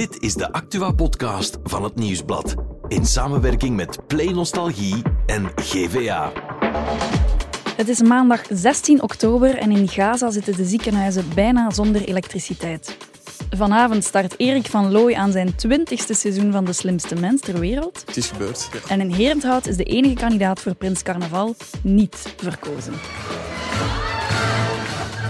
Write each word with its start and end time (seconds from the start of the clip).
Dit 0.00 0.22
is 0.22 0.34
de 0.34 0.52
Actua-podcast 0.52 1.58
van 1.62 1.84
het 1.84 1.94
Nieuwsblad. 1.94 2.54
In 2.88 3.06
samenwerking 3.06 3.76
met 3.76 4.06
Play 4.06 4.32
Nostalgie 4.32 5.02
en 5.26 5.50
GVA. 5.56 6.32
Het 7.76 7.88
is 7.88 8.02
maandag 8.02 8.42
16 8.50 9.02
oktober 9.02 9.56
en 9.56 9.70
in 9.70 9.88
Gaza 9.88 10.30
zitten 10.30 10.56
de 10.56 10.64
ziekenhuizen 10.64 11.24
bijna 11.34 11.70
zonder 11.70 12.02
elektriciteit. 12.02 12.96
Vanavond 13.50 14.04
start 14.04 14.34
Erik 14.38 14.66
van 14.66 14.92
Looy 14.92 15.14
aan 15.14 15.32
zijn 15.32 15.54
twintigste 15.54 16.14
seizoen 16.14 16.52
van 16.52 16.64
De 16.64 16.72
Slimste 16.72 17.14
Mens 17.14 17.40
ter 17.40 17.58
wereld. 17.58 18.02
Het 18.06 18.16
is 18.16 18.30
gebeurd. 18.30 18.68
Ja. 18.72 18.78
En 18.88 19.00
in 19.00 19.12
Herenthout 19.12 19.66
is 19.66 19.76
de 19.76 19.84
enige 19.84 20.14
kandidaat 20.14 20.60
voor 20.60 20.74
Prins 20.74 21.02
Carnaval 21.02 21.54
niet 21.82 22.34
verkozen. 22.36 22.94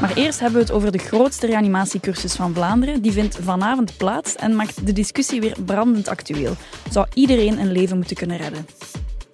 Maar 0.01 0.17
eerst 0.17 0.41
hebben 0.41 0.59
we 0.59 0.67
het 0.67 0.75
over 0.75 0.93
de 0.93 0.99
grootste 0.99 1.47
reanimatiecursus 1.47 2.35
van 2.35 2.55
Vlaanderen. 2.55 3.03
Die 3.03 3.13
vindt 3.13 3.37
vanavond 3.37 3.97
plaats 3.97 4.37
en 4.37 4.57
maakt 4.57 4.87
de 4.87 4.93
discussie 4.93 5.41
weer 5.41 5.57
brandend 5.65 6.09
actueel. 6.09 6.55
Zou 6.91 7.07
iedereen 7.15 7.59
een 7.59 7.73
leven 7.73 7.97
moeten 7.97 8.17
kunnen 8.17 8.37
redden? 8.37 8.67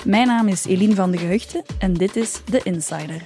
Mijn 0.04 0.26
naam 0.26 0.48
is 0.48 0.64
Eline 0.64 0.94
van 0.94 1.10
de 1.10 1.18
Gehuchten 1.18 1.62
en 1.78 1.94
dit 1.94 2.16
is 2.16 2.40
The 2.50 2.60
Insider. 2.62 3.22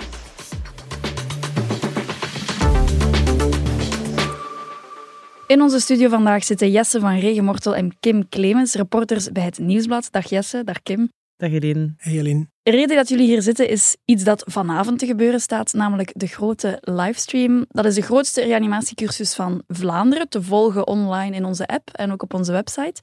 In 5.46 5.60
onze 5.60 5.80
studio 5.80 6.08
vandaag 6.08 6.44
zitten 6.44 6.70
Jesse 6.70 7.00
van 7.00 7.18
Regenmortel 7.18 7.76
en 7.76 7.96
Kim 8.00 8.28
Clemens, 8.28 8.74
reporters 8.74 9.32
bij 9.32 9.42
het 9.42 9.58
Nieuwsblad. 9.58 10.08
Dag 10.10 10.28
Jesse, 10.28 10.64
dag 10.64 10.82
Kim. 10.82 11.08
Dag 11.36 11.50
Eline. 11.50 11.94
Hey 11.96 12.18
Eline. 12.18 12.49
De 12.62 12.70
reden 12.70 12.96
dat 12.96 13.08
jullie 13.08 13.26
hier 13.26 13.42
zitten 13.42 13.68
is 13.68 13.96
iets 14.04 14.24
dat 14.24 14.42
vanavond 14.46 14.98
te 14.98 15.06
gebeuren 15.06 15.40
staat, 15.40 15.72
namelijk 15.72 16.10
de 16.14 16.26
grote 16.26 16.78
livestream. 16.80 17.64
Dat 17.68 17.84
is 17.84 17.94
de 17.94 18.02
grootste 18.02 18.40
reanimatiecursus 18.42 19.34
van 19.34 19.62
Vlaanderen, 19.68 20.28
te 20.28 20.42
volgen 20.42 20.86
online 20.86 21.36
in 21.36 21.44
onze 21.44 21.66
app 21.66 21.88
en 21.92 22.12
ook 22.12 22.22
op 22.22 22.34
onze 22.34 22.52
website. 22.52 23.02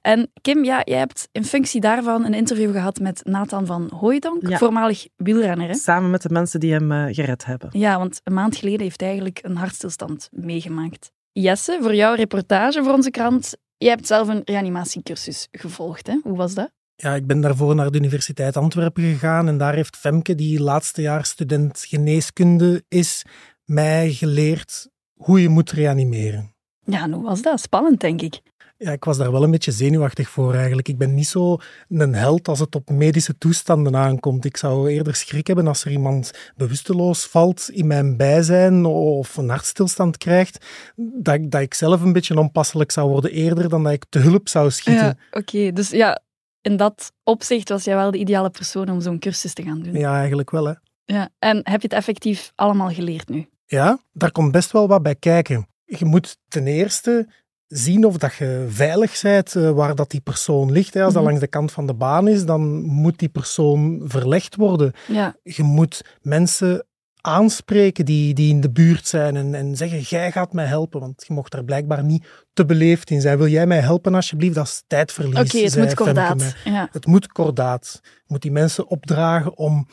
En 0.00 0.30
Kim, 0.40 0.64
ja, 0.64 0.80
jij 0.84 0.98
hebt 0.98 1.28
in 1.32 1.44
functie 1.44 1.80
daarvan 1.80 2.24
een 2.24 2.34
interview 2.34 2.72
gehad 2.72 2.98
met 3.00 3.20
Nathan 3.24 3.66
van 3.66 3.90
Hooijdonk, 3.96 4.48
Ja. 4.48 4.58
voormalig 4.58 5.06
wielrenner. 5.16 5.68
Hè? 5.68 5.74
Samen 5.74 6.10
met 6.10 6.22
de 6.22 6.28
mensen 6.28 6.60
die 6.60 6.72
hem 6.72 6.92
eh, 6.92 7.04
gered 7.14 7.44
hebben. 7.44 7.68
Ja, 7.72 7.98
want 7.98 8.20
een 8.24 8.34
maand 8.34 8.56
geleden 8.56 8.80
heeft 8.80 9.00
hij 9.00 9.08
eigenlijk 9.08 9.38
een 9.42 9.56
hartstilstand 9.56 10.28
meegemaakt. 10.30 11.12
Jesse, 11.32 11.78
voor 11.80 11.94
jouw 11.94 12.14
reportage 12.14 12.82
voor 12.82 12.92
onze 12.92 13.10
krant, 13.10 13.56
jij 13.76 13.90
hebt 13.90 14.06
zelf 14.06 14.28
een 14.28 14.42
reanimatiecursus 14.44 15.48
gevolgd. 15.50 16.06
Hè? 16.06 16.18
Hoe 16.22 16.36
was 16.36 16.54
dat? 16.54 16.70
Ja, 17.02 17.14
ik 17.14 17.26
ben 17.26 17.40
daarvoor 17.40 17.74
naar 17.74 17.90
de 17.90 17.98
Universiteit 17.98 18.56
Antwerpen 18.56 19.02
gegaan 19.02 19.48
en 19.48 19.58
daar 19.58 19.74
heeft 19.74 19.96
Femke, 19.96 20.34
die 20.34 20.60
laatste 20.60 21.02
jaar 21.02 21.24
student 21.24 21.84
geneeskunde 21.88 22.84
is, 22.88 23.24
mij 23.64 24.12
geleerd 24.12 24.88
hoe 25.14 25.42
je 25.42 25.48
moet 25.48 25.70
reanimeren. 25.70 26.54
Ja, 26.84 27.02
en 27.02 27.12
hoe 27.12 27.24
was 27.24 27.42
dat? 27.42 27.60
Spannend, 27.60 28.00
denk 28.00 28.20
ik. 28.20 28.40
Ja, 28.76 28.92
ik 28.92 29.04
was 29.04 29.16
daar 29.16 29.32
wel 29.32 29.42
een 29.42 29.50
beetje 29.50 29.72
zenuwachtig 29.72 30.28
voor 30.28 30.54
eigenlijk. 30.54 30.88
Ik 30.88 30.98
ben 30.98 31.14
niet 31.14 31.26
zo 31.26 31.56
een 31.88 32.14
held 32.14 32.48
als 32.48 32.58
het 32.58 32.74
op 32.74 32.90
medische 32.90 33.38
toestanden 33.38 33.96
aankomt. 33.96 34.44
Ik 34.44 34.56
zou 34.56 34.90
eerder 34.90 35.14
schrik 35.14 35.46
hebben 35.46 35.66
als 35.66 35.84
er 35.84 35.90
iemand 35.90 36.30
bewusteloos 36.56 37.26
valt 37.26 37.70
in 37.70 37.86
mijn 37.86 38.16
bijzijn 38.16 38.84
of 38.84 39.36
een 39.36 39.48
hartstilstand 39.48 40.16
krijgt, 40.16 40.66
dat 40.96 41.34
ik, 41.34 41.50
dat 41.50 41.60
ik 41.60 41.74
zelf 41.74 42.02
een 42.02 42.12
beetje 42.12 42.38
onpasselijk 42.38 42.90
zou 42.90 43.08
worden 43.08 43.30
eerder 43.30 43.68
dan 43.68 43.82
dat 43.82 43.92
ik 43.92 44.04
te 44.08 44.18
hulp 44.18 44.48
zou 44.48 44.70
schieten. 44.70 45.04
Ja, 45.04 45.38
oké. 45.38 45.72
Dus 45.72 45.90
ja, 45.90 46.20
in 46.62 46.76
dat 46.76 47.12
opzicht 47.24 47.68
was 47.68 47.84
jij 47.84 47.94
wel 47.96 48.10
de 48.10 48.18
ideale 48.18 48.50
persoon 48.50 48.88
om 48.90 49.00
zo'n 49.00 49.18
cursus 49.18 49.52
te 49.54 49.62
gaan 49.62 49.80
doen. 49.82 49.94
Ja, 49.94 50.18
eigenlijk 50.18 50.50
wel 50.50 50.64
hè. 50.66 50.72
Ja. 51.04 51.28
En 51.38 51.56
heb 51.56 51.80
je 51.80 51.88
het 51.88 51.92
effectief 51.92 52.52
allemaal 52.54 52.88
geleerd 52.90 53.28
nu? 53.28 53.46
Ja, 53.66 53.98
daar 54.12 54.32
komt 54.32 54.52
best 54.52 54.72
wel 54.72 54.88
wat 54.88 55.02
bij 55.02 55.14
kijken. 55.14 55.66
Je 55.84 56.04
moet 56.04 56.36
ten 56.48 56.66
eerste 56.66 57.28
zien 57.66 58.04
of 58.04 58.16
dat 58.16 58.34
je 58.34 58.66
veilig 58.68 59.20
bent 59.22 59.56
eh, 59.56 59.70
waar 59.70 59.94
dat 59.94 60.10
die 60.10 60.20
persoon 60.20 60.72
ligt. 60.72 60.96
Als 60.96 61.04
dat 61.04 61.14
Mhm. 61.14 61.24
langs 61.24 61.40
de 61.40 61.46
kant 61.46 61.72
van 61.72 61.86
de 61.86 61.94
baan 61.94 62.28
is, 62.28 62.44
dan 62.44 62.82
moet 62.82 63.18
die 63.18 63.28
persoon 63.28 64.00
verlegd 64.04 64.56
worden. 64.56 64.92
Ja, 65.08 65.36
Je 65.42 65.62
moet 65.62 66.04
mensen 66.20 66.86
aanspreken 67.22 68.04
die, 68.04 68.34
die 68.34 68.50
in 68.50 68.60
de 68.60 68.70
buurt 68.70 69.06
zijn 69.06 69.36
en, 69.36 69.54
en 69.54 69.76
zeggen, 69.76 70.00
jij 70.00 70.32
gaat 70.32 70.52
mij 70.52 70.66
helpen. 70.66 71.00
Want 71.00 71.24
je 71.26 71.32
mocht 71.34 71.54
er 71.54 71.64
blijkbaar 71.64 72.04
niet 72.04 72.26
te 72.52 72.64
beleefd 72.64 73.10
in 73.10 73.20
zijn. 73.20 73.38
Wil 73.38 73.46
jij 73.46 73.66
mij 73.66 73.80
helpen 73.80 74.14
alsjeblieft? 74.14 74.54
Dat 74.54 74.66
is 74.66 74.82
tijdverlies. 74.86 75.38
oké, 75.38 75.58
het 75.58 75.76
moet 75.76 75.94
kordaat. 75.94 76.54
Ja. 76.64 76.88
Het 76.92 77.06
moet 77.06 77.26
kordaat. 77.26 78.00
Je 78.02 78.10
moet 78.26 78.42
die 78.42 78.52
mensen 78.52 78.86
opdragen 78.88 79.56
om 79.56 79.86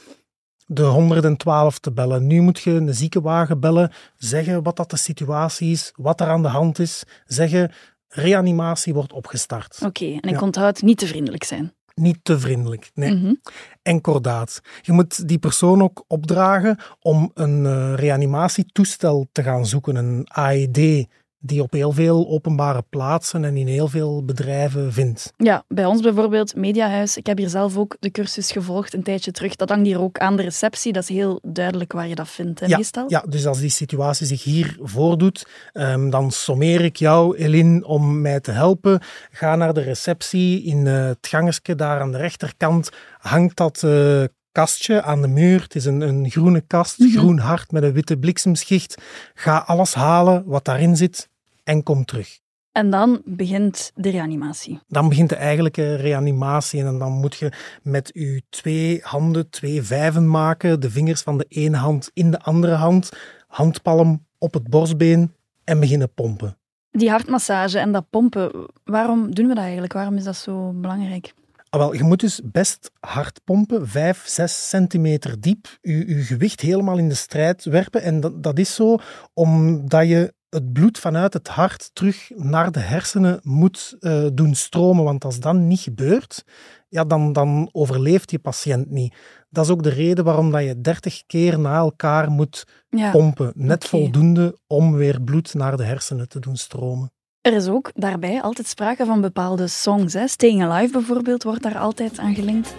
de 0.66 0.84
112 0.84 1.80
te 1.80 1.92
bellen. 1.92 2.28
Nu 2.28 2.42
moet 2.42 2.60
je 2.60 2.72
een 2.72 2.94
ziekenwagen 2.96 3.60
bellen, 3.60 3.92
zeggen 4.18 4.64
wat 4.64 4.76
dat 4.76 4.90
de 4.90 4.98
situatie 4.98 5.72
is, 5.72 5.94
wat 5.96 6.22
er 6.22 6.28
aan 6.28 6.42
de 6.42 6.48
hand 6.48 6.80
is, 6.80 7.04
zeggen 7.26 7.72
reanimatie 8.08 8.94
wordt 8.94 9.14
opgestart. 9.14 9.80
Oké, 9.86 10.06
en 10.06 10.22
ik 10.22 10.30
Ja. 10.30 10.40
onthoud 10.40 10.82
niet 10.82 10.98
te 10.98 11.08
vriendelijk 11.08 11.44
zijn. 11.44 11.74
Niet 12.00 12.20
te 12.22 12.40
vriendelijk, 12.40 12.92
nee. 12.94 13.16
Mhm. 13.16 13.34
En 13.82 14.02
kordaat. 14.02 14.62
Je 14.82 14.92
moet 14.92 15.28
die 15.28 15.40
persoon 15.40 15.84
ook 15.84 16.04
opdragen 16.08 16.78
om 17.00 17.32
een 17.34 17.66
eh, 17.66 17.94
reanimatietoestel 17.96 19.28
te 19.32 19.44
gaan 19.44 19.66
zoeken, 19.66 19.96
een 19.96 20.28
AED, 20.28 21.08
die 21.40 21.62
op 21.62 21.72
heel 21.72 21.92
veel 21.92 22.28
openbare 22.28 22.84
plaatsen 22.90 23.44
en 23.44 23.58
in 23.58 23.68
heel 23.68 23.88
veel 23.88 24.26
bedrijven 24.26 24.94
vindt. 24.94 25.34
Ja, 25.38 25.64
bij 25.68 25.86
ons 25.86 26.02
bijvoorbeeld, 26.02 26.56
Mediahuis. 26.56 27.18
Ik 27.18 27.26
heb 27.26 27.38
hier 27.38 27.50
zelf 27.50 27.78
ook 27.78 27.98
de 28.00 28.12
cursus 28.12 28.52
gevolgd 28.52 28.94
een 28.94 29.04
tijdje 29.04 29.32
terug. 29.32 29.56
Dat 29.56 29.70
hangt 29.70 29.86
hier 29.86 30.02
ook 30.02 30.18
aan 30.18 30.36
de 30.36 30.44
receptie. 30.44 30.94
Dat 30.94 31.04
is 31.04 31.10
heel 31.10 31.40
duidelijk 31.44 31.92
waar 31.92 32.08
je 32.08 32.16
dat 32.16 32.30
vindt, 32.30 32.60
hè, 32.60 32.66
Ja, 32.66 32.78
meestal. 32.78 33.06
Ja, 33.08 33.24
dus 33.28 33.46
als 33.46 33.60
die 33.60 33.70
situatie 33.70 34.26
zich 34.26 34.44
hier 34.44 34.78
voordoet, 34.82 35.48
ehm, 35.74 36.10
dan 36.10 36.32
sommeer 36.32 36.82
ik 36.82 36.96
jou, 36.96 37.38
Eline, 37.38 37.86
om 37.86 38.22
mij 38.22 38.40
te 38.40 38.52
helpen. 38.52 39.00
Ga 39.32 39.56
naar 39.56 39.74
de 39.74 39.82
receptie 39.82 40.64
in 40.64 40.88
eh, 40.88 41.06
het 41.06 41.28
gangetje 41.28 41.76
daar 41.76 42.00
aan 42.00 42.12
de 42.12 42.18
rechterkant. 42.18 42.90
Hangt 43.18 43.58
dat 43.58 43.84
eh, 43.84 44.24
kastje 44.52 45.02
aan 45.02 45.22
de 45.22 45.28
muur. 45.28 45.62
Het 45.62 45.76
is 45.76 45.86
een, 45.86 46.02
een 46.02 46.30
groene 46.30 46.62
kast, 46.62 47.00
Mhm. 47.00 47.18
groen 47.18 47.38
hart 47.40 47.72
met 47.72 47.84
een 47.84 47.94
witte 47.94 48.18
bliksemschicht. 48.18 48.96
Ga 49.34 49.58
alles 49.58 49.94
halen 49.94 50.44
wat 50.46 50.66
daarin 50.66 50.98
zit 50.98 51.30
en 51.64 51.84
kom 51.84 52.06
terug. 52.06 52.40
En 52.72 52.90
dan 52.90 53.22
begint 53.26 53.92
de 53.96 54.10
reanimatie. 54.10 54.80
Dan 54.88 55.10
begint 55.10 55.30
de 55.30 55.36
eigenlijke 55.36 55.96
reanimatie 55.96 56.84
en 56.84 56.98
dan 57.00 57.12
moet 57.12 57.36
je 57.36 57.52
met 57.84 58.10
je 58.14 58.42
twee 58.50 59.00
handen 59.04 59.50
twee 59.50 59.82
vijven 59.82 60.30
maken, 60.30 60.80
de 60.80 60.90
vingers 60.92 61.22
van 61.22 61.38
de 61.38 61.46
ene 61.50 61.78
hand 61.78 62.10
in 62.14 62.32
de 62.32 62.40
andere 62.40 62.74
hand, 62.74 63.10
handpalm 63.48 64.26
op 64.38 64.54
het 64.54 64.70
borstbeen 64.70 65.34
en 65.64 65.80
beginnen 65.80 66.14
pompen. 66.14 66.58
Die 66.92 67.10
hartmassage 67.10 67.80
en 67.80 67.92
dat 67.92 68.06
pompen, 68.10 68.52
waarom 68.84 69.34
doen 69.36 69.48
we 69.48 69.54
dat 69.54 69.64
eigenlijk? 69.64 69.94
Waarom 69.94 70.16
is 70.16 70.24
dat 70.24 70.36
zo 70.36 70.72
belangrijk? 70.72 71.34
Ah, 71.70 71.80
wel, 71.80 71.94
je 71.94 72.04
moet 72.04 72.20
dus 72.20 72.42
best 72.44 72.92
hard 73.00 73.42
pompen, 73.44 73.88
5, 73.88 74.24
6 74.28 74.70
centimeter 74.70 75.42
diep, 75.42 75.78
je, 75.82 76.08
je 76.16 76.24
gewicht 76.24 76.62
helemaal 76.62 76.98
in 76.98 77.10
de 77.10 77.16
strijd 77.16 77.64
werpen. 77.64 78.02
En 78.02 78.20
dat, 78.20 78.44
dat 78.44 78.60
is 78.60 78.76
zo 78.76 78.98
omdat 79.34 80.08
je 80.08 80.34
het 80.50 80.74
bloed 80.74 80.98
vanuit 81.00 81.34
het 81.34 81.48
hart 81.48 81.90
terug 81.94 82.30
naar 82.36 82.72
de 82.72 82.80
hersenen 82.80 83.40
moet 83.44 83.96
eh, 84.00 84.26
doen 84.34 84.56
stromen. 84.56 85.04
Want 85.04 85.26
als 85.26 85.40
dat 85.40 85.56
niet 85.56 85.80
gebeurt, 85.80 86.44
ja, 86.88 87.04
dan, 87.04 87.34
dan 87.34 87.70
overleeft 87.72 88.32
je 88.32 88.40
patiënt 88.40 88.90
niet. 88.90 89.16
Dat 89.50 89.66
is 89.66 89.72
ook 89.72 89.84
de 89.84 89.90
reden 89.90 90.24
waarom 90.24 90.52
dat 90.52 90.64
je 90.64 90.82
30 90.82 91.24
keer 91.26 91.60
na 91.60 91.76
elkaar 91.78 92.32
moet 92.32 92.68
Ja. 92.90 93.12
pompen. 93.12 93.52
Net 93.56 93.86
voldoende 93.86 94.58
om 94.68 94.94
weer 94.94 95.22
bloed 95.22 95.54
naar 95.54 95.78
de 95.78 95.84
hersenen 95.84 96.30
te 96.30 96.40
doen 96.40 96.56
stromen. 96.58 97.12
Er 97.42 97.54
is 97.54 97.68
ook 97.68 97.92
daarbij 97.94 98.42
altijd 98.42 98.68
sprake 98.68 99.06
van 99.06 99.22
bepaalde 99.22 99.68
songs. 99.68 100.14
Hè. 100.14 100.28
Staying 100.28 100.64
Alive 100.64 100.92
bijvoorbeeld 100.92 101.44
wordt 101.44 101.64
daar 101.64 101.78
altijd 101.78 102.18
aan 102.18 102.36
gelinkt. 102.36 102.76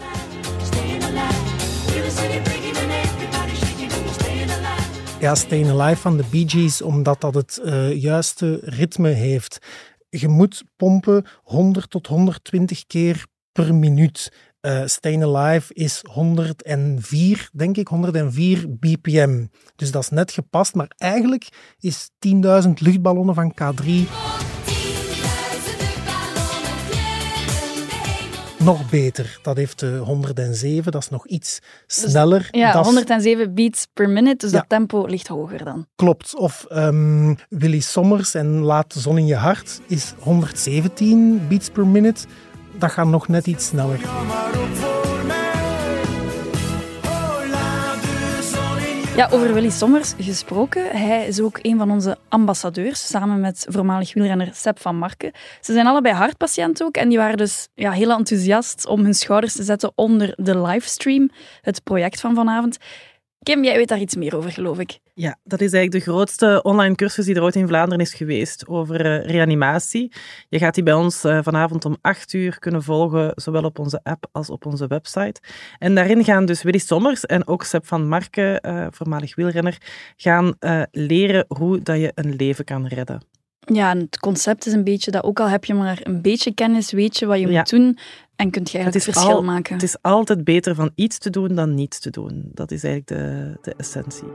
Ja, 5.21 5.35
Stayin' 5.35 5.81
Alive 5.81 6.01
van 6.01 6.17
de 6.17 6.25
Bee 6.31 6.49
Gees, 6.49 6.83
omdat 6.83 7.21
dat 7.21 7.35
het 7.35 7.59
eh, 7.59 8.03
juiste 8.03 8.61
ritme 8.63 9.09
heeft. 9.09 9.59
Je 10.11 10.29
moet 10.29 10.65
pompen 10.77 11.27
100 11.43 11.91
tot 11.91 12.07
120 12.07 12.87
keer 12.87 13.27
per 13.53 13.75
minuut. 13.75 14.33
Eh 14.61 14.83
Stayin' 14.85 15.23
Alive 15.37 15.75
is 15.75 16.01
104, 16.11 17.49
denk 17.53 17.77
ik, 17.77 17.89
104 17.89 18.67
bpm. 18.69 19.47
Dus 19.77 19.91
dat 19.91 20.03
is 20.03 20.09
net 20.09 20.33
gepast, 20.33 20.75
maar 20.75 20.91
eigenlijk 20.99 21.49
is 21.79 22.11
10.000 22.19 22.81
luchtballonnen 22.81 23.35
van 23.35 23.55
K3 23.55 23.91
nog 28.59 28.91
beter. 28.91 29.39
Dat 29.43 29.57
heeft 29.57 29.79
de 29.79 29.97
107, 29.97 30.93
dat 30.93 31.03
is 31.03 31.09
nog 31.09 31.27
iets 31.27 31.59
sneller. 31.87 32.49
Ja, 32.51 32.73
Dat 32.73 32.81
is- 32.81 32.87
107 32.87 33.55
beats 33.55 33.87
per 33.93 34.09
minute, 34.09 34.37
dus 34.37 34.51
Ja. 34.51 34.59
dat 34.59 34.69
tempo 34.69 35.05
ligt 35.07 35.27
hoger 35.29 35.65
dan. 35.65 35.87
Klopt. 35.97 36.37
Of 36.37 36.65
ehm, 36.69 37.35
Willy 37.49 37.81
Sommers 37.81 38.35
en 38.35 38.47
Laat 38.61 38.93
de 38.93 39.01
zon 39.01 39.19
in 39.19 39.27
je 39.27 39.35
hart 39.37 39.81
is 39.87 40.15
117 40.19 41.41
beats 41.49 41.69
per 41.71 41.87
minute. 41.87 42.27
Dat 42.81 42.91
gaat 42.91 43.07
nog 43.07 43.29
net 43.29 43.47
iets 43.47 43.67
sneller. 43.67 43.99
Ja, 49.17 49.29
over 49.31 49.55
Willy 49.55 49.71
Sommers 49.71 50.15
gesproken. 50.19 50.91
Hij 50.91 51.27
is 51.27 51.41
ook 51.41 51.59
een 51.63 51.79
van 51.79 51.91
onze 51.91 52.19
ambassadeurs, 52.29 53.07
samen 53.07 53.41
met 53.41 53.67
voormalig 53.69 54.15
wielrenner 54.15 54.51
Sepp 54.53 54.81
van 54.81 54.97
Marken. 54.97 55.33
Ze 55.61 55.73
zijn 55.73 55.87
allebei 55.87 56.15
hartpatiënt 56.15 56.83
ook 56.83 56.97
en 56.97 57.09
die 57.09 57.19
waren 57.19 57.37
dus 57.37 57.69
ja, 57.75 57.91
heel 57.91 58.11
enthousiast 58.11 58.87
om 58.87 59.05
hun 59.05 59.15
schouders 59.15 59.53
te 59.53 59.63
zetten 59.63 59.93
onder 59.95 60.33
de 60.37 60.61
livestream, 60.61 61.31
het 61.61 61.83
project 61.83 62.21
van 62.21 62.35
vanavond. 62.35 62.79
Kim, 63.43 63.65
jij 63.65 63.77
weet 63.77 63.89
daar 63.89 63.99
iets 63.99 64.17
meer 64.17 64.37
over, 64.37 64.51
geloof 64.51 64.79
ik. 64.79 64.99
Ja, 65.15 65.37
dat 65.45 65.61
is 65.61 65.73
eigenlijk 65.73 66.05
de 66.05 66.11
grootste 66.11 66.61
online 66.63 66.95
cursus 66.95 67.25
die 67.25 67.35
er 67.35 67.43
ooit 67.43 67.55
in 67.55 67.67
Vlaanderen 67.67 68.01
is 68.01 68.15
geweest 68.15 68.69
over 68.69 69.07
uh, 69.07 69.31
reanimatie. 69.31 70.13
Je 70.49 70.59
gaat 70.59 70.75
die 70.75 70.83
bij 70.83 70.93
ons 70.93 71.25
uh, 71.25 71.39
vanavond 71.43 71.85
om 71.85 71.97
8 72.01 72.33
uur 72.33 72.59
kunnen 72.59 72.83
volgen, 72.83 73.33
zowel 73.35 73.65
op 73.65 73.79
onze 73.79 74.01
app 74.03 74.27
als 74.33 74.51
op 74.51 74.67
onze 74.67 74.87
website. 74.87 75.41
En 75.79 75.95
daarin 75.95 76.25
gaan 76.25 76.45
dus 76.45 76.63
Willy 76.63 76.79
Sommers 76.79 77.27
en 77.27 77.47
ook 77.47 77.65
Seb 77.65 77.87
van 77.87 78.09
Marken, 78.09 78.67
uh, 78.67 78.87
voormalig 78.91 79.35
wielrenner, 79.35 79.79
gaan 80.17 80.57
leren 80.91 81.45
hoe 81.49 81.83
dat 81.83 81.99
je 82.01 82.13
een 82.15 82.37
leven 82.37 82.65
kan 82.65 82.87
redden. 82.87 83.23
Ja, 83.61 83.91
en 83.91 83.99
het 83.99 84.19
concept 84.19 84.67
is 84.67 84.73
een 84.73 84.85
beetje 84.85 85.11
dat 85.11 85.25
ook 85.25 85.41
al 85.41 85.49
heb 85.49 85.65
je 85.65 85.75
maar 85.75 86.01
een 86.03 86.23
beetje 86.23 86.55
kennis, 86.55 86.93
weet 86.93 87.19
je 87.19 87.27
wat 87.27 87.39
je 87.39 87.49
ja. 87.49 87.59
moet 87.59 87.71
doen 87.71 87.99
en 88.41 88.51
kunt 88.51 88.71
je 88.71 88.79
het 88.79 89.03
verschil 89.03 89.31
al, 89.31 89.43
maken. 89.43 89.75
Het 89.75 89.83
is 89.83 89.97
altijd 90.03 90.45
beter 90.45 90.75
van 90.75 90.91
iets 90.95 91.19
te 91.19 91.31
doen 91.31 91.55
dan 91.55 91.75
niets 91.75 91.99
te 91.99 92.11
doen. 92.11 92.51
Dat 92.55 92.71
is 92.71 92.85
eigenlijk 92.85 93.21
de, 93.23 93.59
de 93.63 93.75
essentie. 93.77 94.29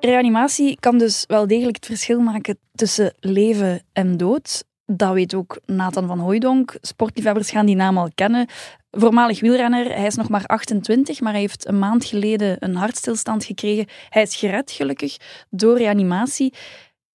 Reanimatie 0.00 0.76
kan 0.80 0.98
dus 0.98 1.24
wel 1.26 1.46
degelijk 1.46 1.76
het 1.76 1.86
verschil 1.86 2.20
maken 2.20 2.58
tussen 2.74 3.14
leven 3.20 3.82
en 3.92 4.16
dood. 4.16 4.64
Dat 4.86 5.12
weet 5.12 5.34
ook 5.34 5.60
Nathan 5.66 6.06
van 6.06 6.18
Hooijdonk. 6.18 6.76
Sportliefhebbers 6.80 7.50
gaan 7.50 7.66
die 7.66 7.76
naam 7.76 7.98
al 7.98 8.10
kennen. 8.14 8.46
Voormalig 8.90 9.40
wielrenner, 9.40 9.94
hij 9.94 10.06
is 10.06 10.14
nog 10.14 10.28
maar 10.28 10.46
28, 10.46 11.20
maar 11.20 11.32
hij 11.32 11.40
heeft 11.40 11.68
een 11.68 11.78
maand 11.78 12.04
geleden 12.04 12.56
een 12.58 12.76
hartstilstand 12.76 13.44
gekregen. 13.44 13.86
Hij 14.08 14.22
is 14.22 14.36
gered, 14.36 14.70
gelukkig, 14.70 15.16
door 15.50 15.78
reanimatie. 15.78 16.54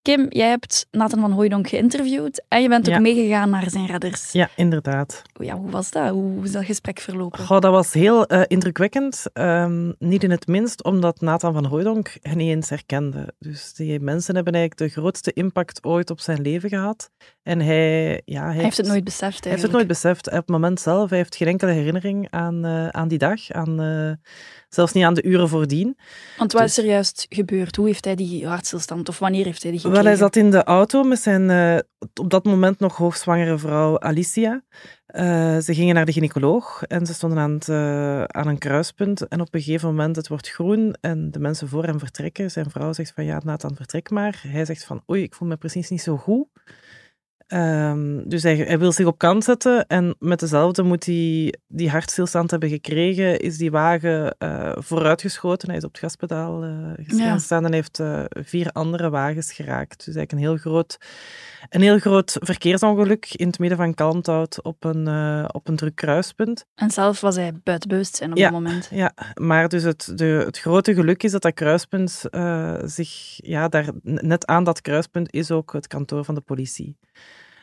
Kim, 0.08 0.26
jij 0.30 0.50
hebt 0.50 0.88
Nathan 0.92 1.20
van 1.20 1.32
Hooijdonk 1.32 1.68
geïnterviewd 1.68 2.44
en 2.48 2.62
je 2.62 2.70
bent 2.70 2.88
ook 2.88 2.94
Ja. 2.94 3.00
meegegaan 3.00 3.50
naar 3.50 3.70
zijn 3.70 3.86
redders. 3.86 4.32
Ja, 4.32 4.50
inderdaad. 4.56 5.22
Ja, 5.40 5.56
hoe 5.56 5.70
was 5.70 5.92
dat? 5.92 6.10
Hoe 6.10 6.44
is 6.44 6.52
dat 6.52 6.66
gesprek 6.66 7.00
verlopen? 7.00 7.46
Goh, 7.46 7.60
dat 7.60 7.72
was 7.72 7.94
heel 7.94 8.26
eh, 8.26 8.42
indrukwekkend. 8.48 9.24
Ehm, 9.34 9.92
niet 10.00 10.24
in 10.24 10.32
het 10.32 10.48
minst 10.48 10.84
omdat 10.84 11.22
Nathan 11.22 11.54
van 11.54 11.66
Hooijdonk 11.66 12.18
hen 12.22 12.38
niet 12.38 12.50
eens 12.50 12.70
herkende. 12.70 13.34
Dus 13.40 13.74
die 13.74 14.00
mensen 14.00 14.36
hebben 14.36 14.54
eigenlijk 14.54 14.94
de 14.94 15.02
grootste 15.02 15.34
impact 15.34 15.84
ooit 15.86 16.10
op 16.10 16.20
zijn 16.20 16.42
leven 16.42 16.70
gehad. 16.70 17.10
En 17.44 17.60
hij, 17.60 18.22
ja, 18.26 18.44
hij, 18.44 18.54
Hij 18.54 18.64
heeft 18.64 18.78
het 18.78 18.88
nooit 18.88 19.04
beseft 19.04 19.44
Hij 19.44 19.52
heeft 19.52 19.64
het 19.64 19.72
nooit 19.72 19.88
beseft. 19.88 20.28
Op 20.28 20.34
het 20.34 20.48
moment 20.48 20.80
zelf, 20.80 21.10
hij 21.10 21.18
heeft 21.18 21.36
geen 21.36 21.48
enkele 21.48 21.72
herinnering 21.72 22.28
aan, 22.30 22.66
eh, 22.66 22.88
aan 22.88 23.08
die 23.08 23.18
dag. 23.18 23.52
Aan, 23.52 23.82
eh, 23.82 24.32
zelfs 24.70 24.94
niet 24.94 25.04
aan 25.04 25.14
de 25.14 25.24
uren 25.24 25.50
voordien. 25.50 25.98
Want 26.38 26.52
wat 26.52 26.62
Dus- 26.62 26.78
is 26.78 26.84
er 26.84 26.90
juist 26.90 27.26
gebeurd? 27.30 27.76
Hoe 27.76 27.86
heeft 27.86 28.06
hij 28.06 28.16
die 28.16 28.48
hartstilstand 28.48 29.10
of 29.10 29.20
wanneer 29.20 29.46
heeft 29.46 29.64
hij 29.64 29.72
die 29.72 29.80
gekregen? 29.80 29.97
Wel, 29.98 30.06
hij 30.06 30.16
zat 30.16 30.36
in 30.36 30.52
de 30.52 30.64
auto 30.64 31.04
met 31.04 31.20
zijn 31.20 31.50
eh, 31.50 31.78
op 32.14 32.30
dat 32.30 32.46
moment 32.46 32.80
nog 32.80 32.98
hoogzwangere 32.98 33.58
vrouw 33.58 34.00
Alicia. 34.00 34.64
Eh, 35.06 35.58
ze 35.58 35.74
gingen 35.74 35.96
naar 35.96 36.06
de 36.06 36.12
gynaecoloog 36.12 36.84
en 36.84 37.06
ze 37.06 37.14
stonden 37.14 37.40
aan, 37.40 37.52
het, 37.52 37.70
eh, 37.70 38.24
aan 38.24 38.48
een 38.48 38.58
kruispunt. 38.58 39.28
En 39.28 39.42
op 39.42 39.54
een 39.54 39.62
gegeven 39.62 39.90
moment, 39.90 40.16
het 40.16 40.28
wordt 40.28 40.50
groen 40.50 40.96
en 41.02 41.32
de 41.32 41.40
mensen 41.40 41.68
voor 41.68 41.86
hem 41.86 42.00
vertrekken. 42.00 42.52
Zijn 42.52 42.70
vrouw 42.70 42.94
zegt 42.94 43.12
van, 43.16 43.26
ja, 43.26 43.42
Nathan, 43.44 43.76
vertrek 43.76 44.10
maar. 44.10 44.40
Hij 44.48 44.66
zegt 44.66 44.86
van, 44.86 45.04
oei, 45.10 45.24
ik 45.24 45.36
voel 45.36 45.48
me 45.48 45.58
precies 45.58 45.90
niet 45.90 46.02
zo 46.02 46.18
goed. 46.18 46.48
Ehm, 47.48 48.22
dus 48.30 48.44
hij, 48.44 48.56
hij 48.56 48.80
wil 48.80 48.92
zich 48.92 49.06
op 49.06 49.18
kant 49.18 49.44
zetten 49.44 49.88
en 49.88 50.16
met 50.20 50.40
dezelfde 50.40 50.84
moet 50.84 51.06
hij 51.06 51.54
die 51.68 51.90
hartstilstand 51.90 52.52
hebben 52.52 52.70
gekregen, 52.70 53.40
is 53.40 53.58
die 53.58 53.72
wagen 53.72 54.36
eh, 54.38 54.72
vooruitgeschoten. 54.76 55.68
Hij 55.68 55.78
is 55.78 55.84
op 55.84 55.92
het 55.92 56.00
gaspedaal 56.00 56.66
Ja. 57.08 57.38
staan 57.38 57.66
en 57.66 57.74
heeft 57.74 58.00
eh, 58.00 58.24
vier 58.30 58.72
andere 58.72 59.10
wagens 59.10 59.54
geraakt. 59.54 60.06
Dus 60.06 60.16
eigenlijk 60.16 60.32
een 60.32 60.38
heel 60.50 60.58
groot, 60.58 60.98
een 61.70 61.82
heel 61.82 62.00
groot 62.00 62.38
verkeersongeluk 62.40 63.34
in 63.34 63.48
het 63.48 63.60
midden 63.60 63.78
van 63.78 63.94
Kalmthout 63.94 64.64
op 64.64 64.84
een, 64.84 65.08
op 65.54 65.68
een 65.68 65.76
druk 65.76 65.96
kruispunt. 65.96 66.66
En 66.76 66.90
zelf 66.92 67.22
was 67.22 67.36
hij 67.36 67.52
buiten 67.64 67.90
bewustzijn 67.90 68.32
op 68.32 68.38
Ja. 68.38 68.44
dat 68.44 68.62
moment. 68.62 68.88
Ja, 68.92 69.14
maar 69.34 69.68
dus 69.70 69.84
het, 69.84 70.12
de, 70.16 70.26
het 70.46 70.60
grote 70.60 70.94
geluk 70.94 71.24
is 71.24 71.32
dat 71.32 71.42
dat 71.42 71.54
kruispunt 71.54 72.24
zich, 72.84 73.10
ja, 73.36 73.68
daar, 73.68 73.90
net 74.04 74.46
aan 74.46 74.64
dat 74.64 74.82
kruispunt 74.82 75.34
is 75.34 75.52
ook 75.52 75.74
het 75.74 75.88
kantoor 75.88 76.24
van 76.26 76.36
de 76.36 76.42
politie. 76.42 76.98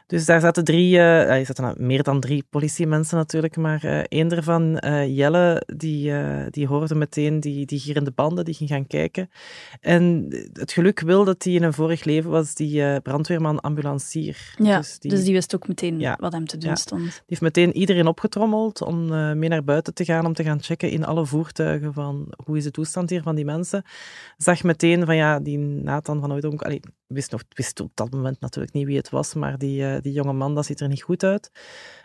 Dus 0.07 0.27
daar 0.27 0.41
zaten 0.41 0.65
drie, 0.65 0.97
eh 0.99 1.39
er 1.39 1.47
zaten 1.47 1.65
nou 1.65 1.83
meer 1.83 2.03
dan 2.03 2.21
drie 2.21 2.45
politiemensen 2.51 3.17
natuurlijk, 3.17 3.57
maar 3.57 3.85
eh 3.85 3.99
één 4.09 4.29
daarvan, 4.29 4.79
eh, 4.79 5.17
Jelle, 5.17 5.63
die, 5.77 6.13
die 6.51 6.67
hoorde 6.67 6.95
meteen 6.95 7.41
die, 7.41 7.67
die 7.67 7.79
gierende 7.79 8.11
banden, 8.11 8.45
die 8.45 8.55
ging 8.55 8.71
gaan 8.71 8.87
kijken. 8.87 9.31
En 9.81 10.27
het 10.53 10.73
geluk 10.73 11.01
wil 11.01 11.25
dat 11.25 11.45
hij 11.45 11.53
in 11.53 11.63
een 11.63 11.73
vorig 11.73 12.05
leven 12.05 12.31
was 12.31 12.55
die 12.55 13.01
brandweerman 13.01 13.61
ambulancier. 13.61 14.55
Ja, 14.57 14.77
dus 14.79 14.99
die, 14.99 15.11
dus 15.11 15.25
die 15.25 15.33
wist 15.33 15.55
ook 15.55 15.69
meteen 15.69 16.01
Ja. 16.01 16.17
wat 16.21 16.33
hem 16.33 16.47
te 16.47 16.57
doen 16.59 16.69
Ja. 16.71 16.75
stond. 16.77 17.03
die 17.03 17.23
heeft 17.27 17.41
meteen 17.41 17.77
iedereen 17.77 18.07
opgetrommeld 18.07 18.83
om 18.83 19.07
mee 19.39 19.49
naar 19.49 19.65
buiten 19.65 19.95
te 19.95 20.05
gaan, 20.05 20.27
om 20.27 20.33
te 20.35 20.43
gaan 20.45 20.63
checken 20.63 20.91
in 20.91 21.05
alle 21.05 21.27
voertuigen 21.27 21.93
van 21.93 22.33
hoe 22.45 22.57
is 22.57 22.65
de 22.65 22.71
toestand 22.71 23.11
hier 23.11 23.23
van 23.23 23.35
die 23.35 23.45
mensen. 23.45 23.83
Zag 24.37 24.63
meteen 24.63 25.05
van 25.05 25.17
ja, 25.17 25.41
die 25.41 25.59
Nathan 25.59 26.21
van 26.21 26.31
Oudonk, 26.31 26.63
wist, 27.07 27.31
nog, 27.31 27.43
wist 27.49 27.81
op 27.81 27.91
dat 27.95 28.11
moment 28.11 28.41
natuurlijk 28.41 28.73
niet 28.75 28.87
wie 28.87 28.97
het 28.97 29.11
was, 29.11 29.35
maar 29.35 29.59
die, 29.59 29.94
eh, 29.95 30.03
die 30.03 30.13
jonge 30.13 30.33
man, 30.33 30.55
dat 30.55 30.67
ziet 30.67 30.81
er 30.81 30.89
niet 30.89 31.03
goed 31.03 31.25
uit. 31.25 31.51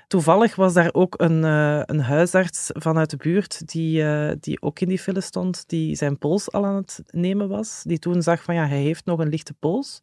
Toevallig 0.10 0.56
was 0.56 0.74
daar 0.74 0.90
ook 0.94 1.22
een, 1.22 1.44
eh, 1.44 1.82
een 1.86 2.00
huisarts 2.00 2.70
vanuit 2.74 3.10
de 3.10 3.18
buurt 3.18 3.68
die, 3.68 4.04
eh, 4.04 4.36
die 4.40 4.62
ook 4.62 4.80
in 4.80 4.88
die 4.88 5.00
file 5.00 5.22
stond, 5.22 5.64
die 5.68 5.96
zijn 5.96 6.18
pols 6.18 6.52
al 6.52 6.66
aan 6.66 6.76
het 6.76 7.02
nemen 7.06 7.48
was. 7.48 7.84
Die 7.84 8.00
toen 8.00 8.22
zag 8.22 8.44
van 8.44 8.56
ja, 8.56 8.68
hij 8.68 8.82
heeft 8.82 9.06
nog 9.06 9.20
een 9.20 9.30
lichte 9.30 9.54
pols. 9.54 10.02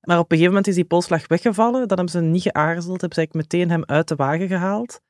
Maar 0.00 0.18
op 0.18 0.24
een 0.30 0.36
gegeven 0.36 0.48
moment 0.48 0.66
is 0.66 0.74
die 0.74 0.84
polsslag 0.84 1.28
weggevallen. 1.28 1.88
Dan 1.88 1.98
hebben 1.98 2.08
ze 2.08 2.20
niet 2.20 2.42
geaarzeld, 2.42 3.00
hebben 3.00 3.18
ze 3.18 3.20
eigenlijk 3.20 3.50
meteen 3.50 3.70
hem 3.70 3.84
uit 3.84 4.08
de 4.08 4.14
wagen 4.14 4.48
gehaald 4.48 5.00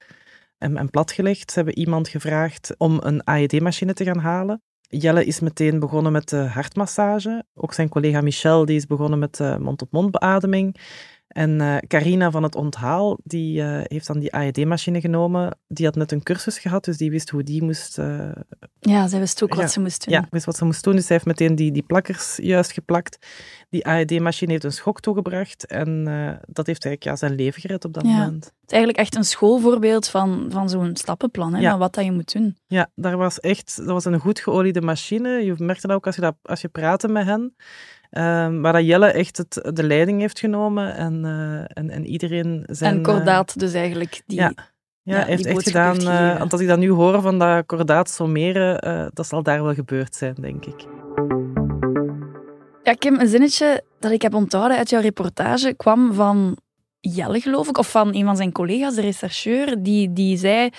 en, 0.59 0.77
en 0.77 0.91
platgelegd. 0.91 1.51
Ze 1.51 1.57
hebben 1.57 1.79
iemand 1.79 2.09
gevraagd 2.09 2.75
om 2.79 3.01
een 3.03 3.25
AED-machine 3.25 3.95
te 3.95 4.05
gaan 4.05 4.19
halen. 4.19 4.63
Jelle 4.89 5.25
is 5.25 5.41
meteen 5.41 5.79
begonnen 5.79 6.13
met 6.13 6.29
de 6.29 6.37
hartmassage. 6.37 7.45
Ook 7.55 7.73
zijn 7.73 7.89
collega 7.89 8.21
Michel 8.21 8.65
die 8.65 8.77
is 8.77 8.87
begonnen 8.87 9.19
met 9.19 9.59
mond-op-mond 9.59 10.11
beademing. 10.11 10.77
En 11.33 11.61
eh, 11.61 11.77
Carina 11.87 12.31
van 12.31 12.43
het 12.43 12.55
onthaal, 12.55 13.19
die 13.25 13.63
eh, 13.63 13.81
heeft 13.85 14.07
dan 14.07 14.19
die 14.19 14.33
AED-machine 14.35 15.01
genomen. 15.01 15.57
Die 15.69 15.87
had 15.87 15.95
net 15.95 16.13
een 16.13 16.23
cursus 16.23 16.59
gehad, 16.59 16.85
dus 16.85 16.97
die 16.97 17.11
wist 17.11 17.31
hoe 17.31 17.43
die 17.43 17.63
moest... 17.63 17.99
eh, 17.99 18.31
Ja, 18.81 19.07
zij 19.09 19.19
wist 19.19 19.43
ook 19.43 19.55
Ja. 19.55 19.61
wat 19.61 19.71
ze 19.73 19.81
moest 19.81 20.05
doen. 20.05 20.15
ja, 20.15 20.27
wist 20.31 20.45
wat 20.45 20.57
ze 20.57 20.65
moest 20.65 20.85
doen. 20.85 20.95
Dus 20.97 21.07
zij 21.07 21.15
heeft 21.15 21.27
meteen 21.29 21.55
die, 21.55 21.73
die 21.73 21.83
plakkers 21.83 22.37
juist 22.43 22.73
geplakt. 22.73 23.27
Die 23.71 23.87
AED-machine 23.87 24.51
heeft 24.53 24.65
een 24.65 24.73
schok 24.73 25.01
toegebracht. 25.01 25.67
En 25.67 26.05
dat 26.49 26.67
heeft 26.67 26.85
eigenlijk 26.85 27.03
ja, 27.05 27.17
zijn 27.17 27.35
leven 27.35 27.61
gered 27.61 27.85
op 27.85 27.93
dat 27.95 28.03
Ja. 28.07 28.09
moment. 28.11 28.45
Het 28.45 28.71
is 28.71 28.77
eigenlijk 28.77 28.99
echt 28.99 29.17
een 29.17 29.25
schoolvoorbeeld 29.25 30.09
van, 30.09 30.47
van 30.51 30.69
zo'n 30.69 30.97
stappenplan, 30.97 31.55
hè, 31.55 31.61
Ja. 31.61 31.71
van 31.71 31.79
wat 31.79 31.95
dat 31.95 32.05
je 32.05 32.13
moet 32.13 32.33
doen. 32.33 32.57
Ja, 32.67 32.91
daar 32.95 33.17
was 33.17 33.41
echt, 33.41 33.77
dat 33.77 33.87
was 33.87 34.05
een 34.05 34.19
goed 34.21 34.41
geoliede 34.41 34.81
machine. 34.81 35.29
Je 35.45 35.55
merkte 35.57 35.87
dat 35.87 35.97
ook 35.97 36.07
als 36.07 36.15
je, 36.15 36.21
dat, 36.21 36.35
als 36.43 36.61
je 36.61 36.69
praatte 36.69 37.09
met 37.09 37.25
hen. 37.27 37.55
Ehm 38.13 38.61
waar 38.61 38.73
dat 38.73 38.87
Jelle 38.87 39.07
echt 39.07 39.37
het, 39.37 39.71
de 39.77 39.83
leiding 39.83 40.21
heeft 40.21 40.39
genomen 40.39 40.95
en, 40.95 41.25
eh, 41.25 41.83
en, 41.83 41.91
en 41.91 42.07
iedereen 42.07 42.65
zijn... 42.71 42.95
en 42.95 43.03
kordaat 43.03 43.59
dus 43.59 43.73
eigenlijk. 43.73 44.23
Die, 44.27 44.39
ja. 44.39 44.53
Ja, 45.03 45.19
ja, 45.19 45.25
heeft 45.25 45.47
echt 45.47 45.63
gedaan. 45.63 45.97
eh, 45.97 46.07
gegeven. 46.07 46.39
want 46.39 46.53
als 46.53 46.61
ik 46.61 46.69
dat 46.69 46.79
nu 46.79 46.91
hoor 46.91 47.21
van 47.21 47.39
dat 47.39 47.67
kordaat 47.67 48.11
sommeren, 48.11 48.79
eh, 48.79 49.07
dat 49.13 49.27
zal 49.27 49.43
daar 49.43 49.63
wel 49.63 49.75
gebeurd 49.75 50.15
zijn, 50.15 50.35
denk 50.41 50.65
ik. 50.67 50.87
Ja, 52.83 52.93
Kim, 52.93 53.21
een 53.21 53.29
zinnetje 53.29 53.85
dat 53.99 54.11
ik 54.11 54.23
heb 54.23 54.35
onthouden 54.35 54.77
uit 54.77 54.91
jouw 54.91 55.01
reportage 55.01 55.75
kwam 55.75 56.13
van 56.13 56.57
Jelle, 57.01 57.41
geloof 57.41 57.69
ik, 57.69 57.79
of 57.79 57.91
van 57.91 58.15
een 58.15 58.25
van 58.25 58.37
zijn 58.37 58.53
collega's, 58.53 58.95
de 58.95 59.01
rechercheur, 59.01 59.83
die, 59.83 60.13
die 60.13 60.37
zei... 60.37 60.71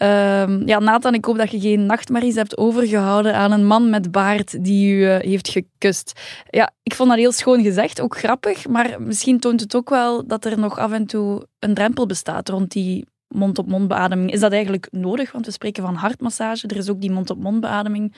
ehm, 0.00 0.68
ja, 0.68 0.78
Nathan, 0.78 1.14
ik 1.14 1.24
hoop 1.24 1.36
dat 1.36 1.50
je 1.50 1.60
geen 1.60 1.86
nachtmerries 1.86 2.34
hebt 2.34 2.58
overgehouden 2.58 3.34
aan 3.34 3.52
een 3.52 3.66
man 3.66 3.90
met 3.90 4.10
baard 4.10 4.64
die 4.64 4.94
u 4.94 5.06
eh, 5.06 5.18
heeft 5.18 5.48
gekust. 5.48 6.20
Ja, 6.50 6.70
ik 6.82 6.94
vond 6.94 7.08
dat 7.08 7.18
heel 7.18 7.32
schoon 7.32 7.62
gezegd, 7.62 8.00
ook 8.00 8.16
grappig, 8.16 8.68
maar 8.68 9.02
misschien 9.02 9.40
toont 9.40 9.60
het 9.60 9.74
ook 9.76 9.88
wel 9.88 10.26
dat 10.26 10.44
er 10.44 10.58
nog 10.58 10.78
af 10.78 10.92
en 10.92 11.06
toe 11.06 11.46
een 11.58 11.74
drempel 11.74 12.06
bestaat 12.06 12.48
rond 12.48 12.70
die 12.70 13.06
mond-op-mond 13.28 13.88
beademing. 13.88 14.32
Is 14.32 14.40
dat 14.40 14.52
eigenlijk 14.52 14.88
nodig? 14.90 15.32
Want 15.32 15.46
we 15.46 15.52
spreken 15.52 15.82
van 15.82 15.94
hartmassage, 15.94 16.66
er 16.66 16.76
is 16.76 16.90
ook 16.90 17.00
die 17.00 17.12
mond-op-mond 17.12 17.60
beademing. 17.60 18.14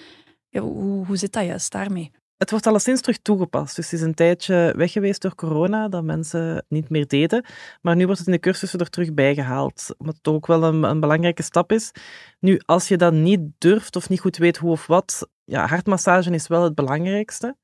Ja, 0.49 0.61
hoe, 0.61 1.07
hoe 1.07 1.17
zit 1.17 1.33
dat 1.33 1.45
juist 1.45 1.73
daarmee? 1.73 2.11
Het 2.43 2.51
wordt 2.51 2.67
alleszins 2.67 3.01
terug 3.01 3.19
toegepast. 3.19 3.77
Dus 3.77 3.91
het 3.91 4.01
is 4.01 4.07
een 4.07 4.15
tijdje 4.15 4.73
weg 4.77 4.93
geweest 4.93 5.23
door 5.23 5.35
corona, 5.35 5.89
dat 5.89 6.05
mensen 6.05 6.41
het 6.41 6.65
niet 6.69 6.89
meer 6.89 7.07
deden. 7.07 7.45
Maar 7.81 7.97
nu 7.97 8.05
wordt 8.05 8.19
het 8.19 8.29
in 8.29 8.33
de 8.35 8.41
cursussen 8.41 8.79
er 8.79 8.91
terug 8.91 9.15
bijgehaald. 9.15 9.95
Wat 9.99 10.19
toch 10.21 10.35
ook 10.35 10.47
wel 10.47 10.63
een, 10.63 10.83
een 10.83 11.01
belangrijke 11.01 11.43
stap 11.43 11.73
is. 11.73 11.91
Nu, 12.39 12.61
als 12.65 12.89
je 12.89 12.97
dat 12.97 13.13
niet 13.13 13.41
durft 13.59 13.97
of 13.97 14.09
niet 14.09 14.21
goed 14.21 14.37
weet 14.37 14.57
hoe 14.57 14.71
of 14.71 14.87
wat, 14.87 15.29
ja, 15.45 15.67
hartmassage 15.67 16.31
is 16.31 16.47
wel 16.47 16.63
het 16.63 16.75
belangrijkste. 16.75 17.57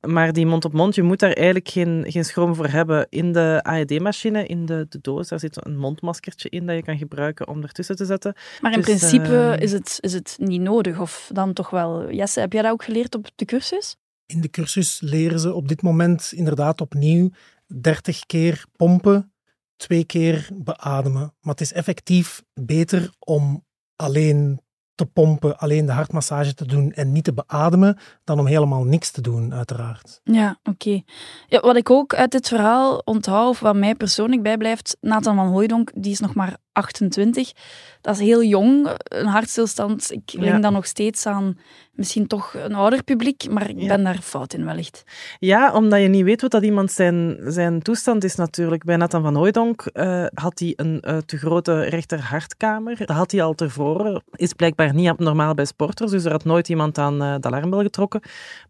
Maar 0.00 0.32
die 0.32 0.46
mond-op-mond, 0.46 0.94
je 0.94 1.02
moet 1.02 1.18
daar 1.18 1.32
eigenlijk 1.32 1.68
geen, 1.68 2.04
geen 2.08 2.24
schroom 2.24 2.54
voor 2.54 2.68
hebben. 2.68 3.06
In 3.08 3.32
de 3.32 3.60
AED-machine, 3.62 4.46
in 4.46 4.66
de, 4.66 4.86
de 4.88 4.98
doos, 5.00 5.28
daar 5.28 5.38
zit 5.38 5.66
een 5.66 5.78
mondmaskertje 5.78 6.48
in 6.48 6.66
dat 6.66 6.76
je 6.76 6.82
kan 6.82 6.98
gebruiken 6.98 7.48
om 7.48 7.62
ertussen 7.62 7.96
te 7.96 8.04
zetten. 8.04 8.34
Maar 8.60 8.72
in 8.72 8.80
Dus, 8.80 8.86
principe 8.86 9.54
eh, 9.56 9.62
is, 9.62 9.72
het, 9.72 9.98
is 10.00 10.12
het 10.12 10.36
niet 10.38 10.60
nodig, 10.60 11.00
of 11.00 11.30
dan 11.32 11.52
toch 11.52 11.70
wel? 11.70 12.12
Jesse, 12.12 12.40
heb 12.40 12.52
jij 12.52 12.62
dat 12.62 12.72
ook 12.72 12.84
geleerd 12.84 13.14
op 13.14 13.26
de 13.34 13.44
cursus? 13.44 13.96
In 14.32 14.40
de 14.40 14.50
cursus 14.50 15.00
leren 15.00 15.40
ze 15.40 15.54
op 15.54 15.68
dit 15.68 15.82
moment 15.82 16.32
inderdaad 16.32 16.80
opnieuw 16.80 17.30
30 17.66 18.26
keer 18.26 18.64
pompen, 18.76 19.32
twee 19.76 20.04
keer 20.04 20.48
beademen. 20.54 21.34
Maar 21.40 21.52
het 21.52 21.60
is 21.60 21.72
effectief 21.72 22.42
beter 22.54 23.10
om 23.18 23.64
alleen 23.96 24.60
te 24.94 25.06
pompen, 25.06 25.58
alleen 25.58 25.86
de 25.86 25.92
hartmassage 25.92 26.54
te 26.54 26.66
doen 26.66 26.92
en 26.92 27.12
niet 27.12 27.24
te 27.24 27.32
beademen, 27.32 27.98
dan 28.24 28.38
om 28.38 28.46
helemaal 28.46 28.84
niks 28.84 29.10
te 29.10 29.20
doen, 29.20 29.54
uiteraard. 29.54 30.20
Ja, 30.24 30.58
oké. 30.62 31.02
Ja, 31.46 31.60
wat 31.60 31.76
ik 31.76 31.90
ook 31.90 32.14
uit 32.14 32.30
dit 32.30 32.48
verhaal 32.48 32.98
onthoud, 33.04 33.48
of 33.48 33.60
wat 33.60 33.76
mij 33.76 33.94
persoonlijk 33.94 34.42
bijblijft, 34.42 34.96
Nathan 35.00 35.36
van 35.36 35.46
Hooijdonk, 35.46 35.90
die 35.94 36.12
is 36.12 36.20
nog 36.20 36.34
maar 36.34 36.56
28. 36.78 37.52
Dat 38.00 38.14
is 38.14 38.20
heel 38.20 38.42
jong, 38.44 38.88
een 39.04 39.26
hartstilstand. 39.26 40.12
Ik 40.12 40.32
link 40.32 40.44
Ja. 40.46 40.58
dat 40.58 40.72
nog 40.72 40.86
steeds 40.86 41.26
aan 41.26 41.58
misschien 41.92 42.26
toch 42.26 42.54
een 42.54 42.74
ouder 42.74 43.02
publiek, 43.02 43.50
maar 43.50 43.68
ik 43.70 43.80
Ja. 43.80 43.86
ben 43.86 44.04
daar 44.04 44.18
fout 44.22 44.52
in 44.54 44.64
wellicht. 44.64 45.02
Ja, 45.38 45.72
omdat 45.72 46.00
je 46.00 46.08
niet 46.08 46.24
weet 46.24 46.40
wat 46.40 46.50
dat 46.50 46.62
iemand 46.62 46.92
zijn, 46.92 47.38
zijn 47.46 47.82
toestand 47.82 48.24
is 48.24 48.34
natuurlijk. 48.34 48.84
Bij 48.84 48.96
Nathan 48.96 49.22
van 49.22 49.34
Hooijdonk 49.34 49.82
eh, 49.92 50.24
had 50.34 50.58
hij 50.58 50.72
een 50.76 51.00
eh, 51.00 51.16
te 51.16 51.36
grote 51.36 51.80
rechterhartkamer. 51.82 52.96
Dat 52.96 53.08
had 53.16 53.30
hij 53.30 53.42
al 53.42 53.54
tevoren. 53.54 54.22
Is 54.34 54.52
blijkbaar 54.52 54.94
niet 54.94 55.08
abnormaal 55.08 55.54
bij 55.54 55.64
sporters, 55.64 56.10
dus 56.10 56.24
er 56.24 56.30
had 56.30 56.44
nooit 56.44 56.68
iemand 56.68 56.98
aan 56.98 57.22
eh, 57.22 57.34
de 57.40 57.46
alarmbel 57.46 57.80
getrokken. 57.82 58.20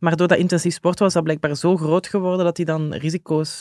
Maar 0.01 0.17
door 0.17 0.29
dat 0.29 0.39
intensief 0.39 0.75
sport 0.75 0.99
was 0.99 1.13
dat 1.13 1.23
blijkbaar 1.23 1.57
zo 1.57 1.77
groot 1.77 2.07
geworden 2.07 2.45
dat 2.45 2.57
hij 2.57 2.67
dan 2.67 2.93
risico's 2.95 3.61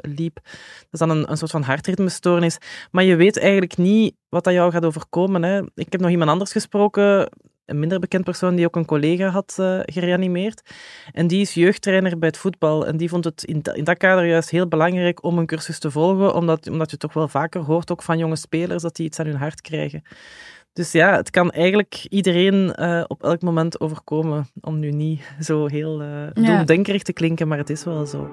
liep. 0.00 0.34
Dat 0.44 0.90
is 0.90 0.98
dan 0.98 1.10
een, 1.10 1.30
een 1.30 1.36
soort 1.36 1.50
van 1.50 1.62
hartritmestoornis. 1.62 2.58
Maar 2.90 3.04
je 3.04 3.16
weet 3.16 3.38
eigenlijk 3.38 3.76
niet 3.76 3.85
wat 4.28 4.44
dat 4.44 4.52
jou 4.52 4.70
gaat 4.72 4.84
overkomen. 4.84 5.42
Hè. 5.42 5.60
Ik 5.74 5.86
heb 5.92 6.00
nog 6.00 6.10
iemand 6.10 6.30
anders 6.30 6.52
gesproken, 6.52 7.30
een 7.64 7.78
minder 7.78 7.98
bekend 7.98 8.24
persoon 8.24 8.54
die 8.54 8.66
ook 8.66 8.76
een 8.76 8.84
collega 8.84 9.28
had 9.28 9.56
eh, 9.58 9.78
gereanimeerd. 9.82 10.70
En 11.12 11.26
die 11.26 11.40
is 11.40 11.54
jeugdtrainer 11.54 12.18
bij 12.18 12.28
het 12.28 12.36
voetbal. 12.38 12.86
En 12.86 12.96
die 12.96 13.08
vond 13.08 13.24
het 13.24 13.44
in, 13.44 13.62
dat- 13.62 13.76
in 13.76 13.84
dat 13.84 13.96
kader 13.96 14.26
juist 14.26 14.50
heel 14.50 14.68
belangrijk 14.68 15.24
om 15.24 15.38
een 15.38 15.46
cursus 15.46 15.78
te 15.78 15.90
volgen, 15.90 16.34
omdat, 16.34 16.68
omdat 16.70 16.90
je 16.90 16.96
toch 16.96 17.12
wel 17.12 17.28
vaker 17.28 17.60
hoort, 17.60 17.90
ook 17.90 18.02
van 18.02 18.18
jonge 18.18 18.36
spelers, 18.36 18.82
dat 18.82 18.96
die 18.96 19.06
iets 19.06 19.18
aan 19.18 19.26
hun 19.26 19.36
hart 19.36 19.60
krijgen. 19.60 20.02
Dus 20.72 20.92
ja, 20.92 21.16
het 21.16 21.30
kan 21.30 21.50
eigenlijk 21.50 22.06
iedereen 22.08 22.72
eh, 22.74 23.04
op 23.06 23.22
elk 23.22 23.42
moment 23.42 23.80
overkomen, 23.80 24.46
om 24.60 24.78
nu 24.78 24.90
niet 24.90 25.34
zo 25.40 25.66
heel 25.66 26.02
doemdenkerig 26.56 27.02
te 27.02 27.12
klinken, 27.12 27.48
maar 27.48 27.58
het 27.58 27.70
is 27.70 27.84
wel 27.84 28.06
zo. 28.06 28.30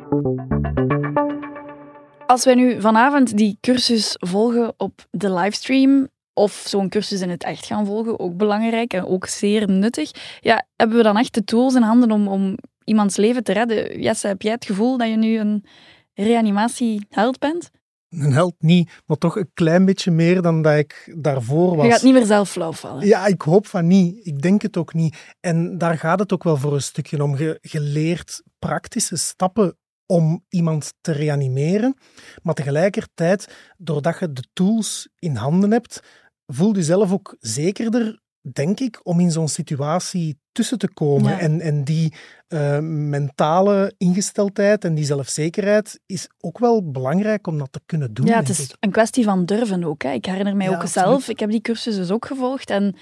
Als 2.33 2.45
wij 2.45 2.55
nu 2.55 2.81
vanavond 2.81 3.37
die 3.37 3.57
cursus 3.61 4.15
volgen 4.19 4.73
op 4.77 5.05
de 5.11 5.33
livestream, 5.33 6.07
of 6.33 6.63
zo'n 6.67 6.89
cursus 6.89 7.21
in 7.21 7.29
het 7.29 7.43
echt 7.43 7.65
gaan 7.65 7.85
volgen, 7.85 8.19
ook 8.19 8.37
belangrijk 8.37 8.93
en 8.93 9.05
ook 9.05 9.25
zeer 9.25 9.69
nuttig, 9.69 10.11
ja, 10.39 10.65
hebben 10.75 10.97
we 10.97 11.03
dan 11.03 11.17
echt 11.17 11.33
de 11.33 11.43
tools 11.43 11.75
in 11.75 11.81
handen 11.81 12.11
om, 12.11 12.27
om 12.27 12.57
iemands 12.83 13.15
leven 13.17 13.43
te 13.43 13.53
redden? 13.53 14.01
Jesse, 14.01 14.27
heb 14.27 14.41
jij 14.41 14.51
het 14.51 14.65
gevoel 14.65 14.97
dat 14.97 15.09
je 15.09 15.15
nu 15.15 15.37
een 15.39 15.65
reanimatieheld 16.13 17.39
bent? 17.39 17.69
Een 18.09 18.33
held 18.33 18.55
niet, 18.59 18.91
maar 19.05 19.17
toch 19.17 19.35
een 19.35 19.51
klein 19.53 19.85
beetje 19.85 20.11
meer 20.11 20.41
dan 20.41 20.61
dat 20.61 20.77
ik 20.77 21.13
daarvoor 21.17 21.75
was. 21.75 21.85
Je 21.85 21.91
gaat 21.91 22.03
niet 22.03 22.13
meer 22.13 22.25
zelf 22.25 22.49
flauw 22.49 22.71
vallen. 22.71 23.07
Ja, 23.07 23.25
ik 23.25 23.41
hoop 23.41 23.67
van 23.67 23.87
niet. 23.87 24.25
Ik 24.25 24.41
denk 24.41 24.61
het 24.61 24.77
ook 24.77 24.93
niet. 24.93 25.17
En 25.39 25.77
daar 25.77 25.97
gaat 25.97 26.19
het 26.19 26.33
ook 26.33 26.43
wel 26.43 26.57
voor 26.57 26.73
een 26.73 26.81
stukje 26.81 27.23
om. 27.23 27.37
Je, 27.37 27.57
je 27.61 27.79
leert 27.79 28.43
praktische 28.59 29.15
stappen 29.17 29.77
om 30.13 30.43
iemand 30.49 30.93
te 31.01 31.11
reanimeren. 31.11 31.97
Maar 32.41 32.53
tegelijkertijd, 32.53 33.55
doordat 33.77 34.19
je 34.19 34.33
de 34.33 34.43
tools 34.53 35.09
in 35.19 35.35
handen 35.35 35.71
hebt, 35.71 35.99
voel 36.45 36.75
je 36.75 36.83
zelf 36.83 37.11
ook 37.11 37.35
zekerder, 37.39 38.21
denk 38.41 38.79
ik, 38.79 38.99
om 39.03 39.19
in 39.19 39.31
zo'n 39.31 39.47
situatie 39.47 40.39
tussen 40.51 40.77
te 40.77 40.93
komen. 40.93 41.31
Ja. 41.31 41.39
En, 41.39 41.61
en 41.61 41.83
die 41.83 42.13
eh, 42.47 42.79
mentale 42.79 43.93
ingesteldheid 43.97 44.85
en 44.85 44.95
die 44.95 45.05
zelfzekerheid 45.05 45.99
is 46.05 46.27
ook 46.39 46.59
wel 46.59 46.91
belangrijk 46.91 47.47
om 47.47 47.57
dat 47.57 47.71
te 47.71 47.81
kunnen 47.85 48.13
doen. 48.13 48.25
Ja, 48.25 48.39
het 48.39 48.49
is 48.49 48.59
ik. 48.59 48.75
een 48.79 48.91
kwestie 48.91 49.23
van 49.23 49.45
durven 49.45 49.83
ook. 49.83 50.03
Hè. 50.03 50.11
Ik 50.11 50.25
herinner 50.25 50.55
mij 50.55 50.65
Ja, 50.67 50.75
ook 50.75 50.81
absoluut. 50.81 51.07
zelf, 51.07 51.29
ik 51.29 51.39
heb 51.39 51.49
die 51.49 51.61
cursus 51.61 51.95
dus 51.95 52.11
ook 52.11 52.25
gevolgd 52.25 52.69
en 52.69 52.95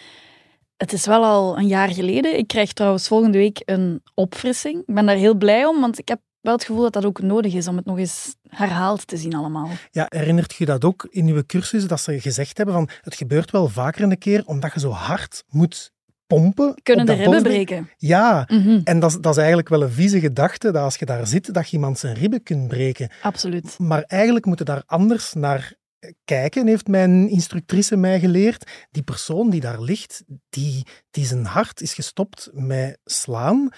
het 0.77 0.94
is 0.94 1.06
wel 1.06 1.24
al 1.24 1.58
een 1.58 1.68
jaar 1.68 1.89
geleden. 1.89 2.38
Ik 2.38 2.48
krijg 2.48 2.74
trouwens 2.74 3.08
volgende 3.08 3.38
week 3.38 3.62
een 3.65 4.01
opfrissing. 4.13 4.80
Ik 4.86 4.94
ben 4.94 5.06
daar 5.06 5.15
heel 5.15 5.36
blij 5.36 5.65
om, 5.65 5.80
want 5.80 6.00
ik 6.00 6.08
heb 6.08 6.20
wel 6.41 6.53
het 6.53 6.63
gevoel 6.63 6.81
dat 6.81 6.93
dat 6.93 7.05
ook 7.05 7.21
nodig 7.21 7.53
is 7.53 7.67
om 7.67 7.75
het 7.75 7.86
nog 7.86 7.98
eens 7.98 8.36
herhaald 8.48 9.07
te 9.07 9.17
zien 9.17 9.36
allemaal. 9.36 9.69
Ja, 9.91 10.05
herinnert 10.10 10.53
je 10.55 10.65
dat 10.65 10.86
ook 10.86 11.07
in 11.10 11.27
uw 11.27 11.43
cursus, 11.45 11.88
dat 11.88 12.01
ze 12.01 12.19
gezegd 12.19 12.57
hebben 12.57 12.75
van 12.75 12.89
het 13.01 13.15
gebeurt 13.15 13.51
wel 13.51 13.67
vaker 13.67 14.03
een 14.03 14.17
keer 14.17 14.43
omdat 14.45 14.74
je 14.74 14.79
zo 14.79 14.89
hard 14.89 15.43
moet 15.50 15.91
pompen. 16.27 16.75
Kunnen 16.83 17.05
de 17.05 17.13
ribben 17.13 17.43
breken. 17.43 17.89
Ja, 17.98 18.48
Mhm, 18.48 18.79
en 18.83 19.00
dat 19.00 19.12
is, 19.12 19.17
dat 19.19 19.31
is 19.31 19.38
eigenlijk 19.38 19.69
wel 19.69 19.81
een 19.83 19.91
vieze 19.91 20.19
gedachte, 20.19 20.71
dat 20.71 20.83
als 20.83 20.95
je 20.95 21.05
daar 21.05 21.27
zit, 21.27 21.53
dat 21.53 21.69
je 21.69 21.75
iemand 21.75 22.00
zijn 22.00 22.15
ribben 22.15 22.43
kunt 22.43 22.67
breken. 22.67 23.10
absoluut. 23.21 23.79
Maar 23.79 24.03
eigenlijk 24.03 24.45
moeten 24.45 24.65
daar 24.65 24.83
anders 24.86 25.33
naar 25.33 25.74
kijken, 26.25 26.67
heeft 26.67 26.88
mijn 26.88 27.29
instructrice 27.29 27.95
mij 27.95 28.19
geleerd. 28.19 28.71
Die 28.91 29.03
persoon 29.03 29.50
die 29.50 29.62
daar 29.62 29.81
ligt, 29.81 30.24
die, 30.50 30.86
die 31.12 31.25
zijn 31.25 31.45
hart 31.45 31.81
is 31.81 31.93
gestopt 31.93 32.50
met 32.51 32.98
slaan, 33.05 33.69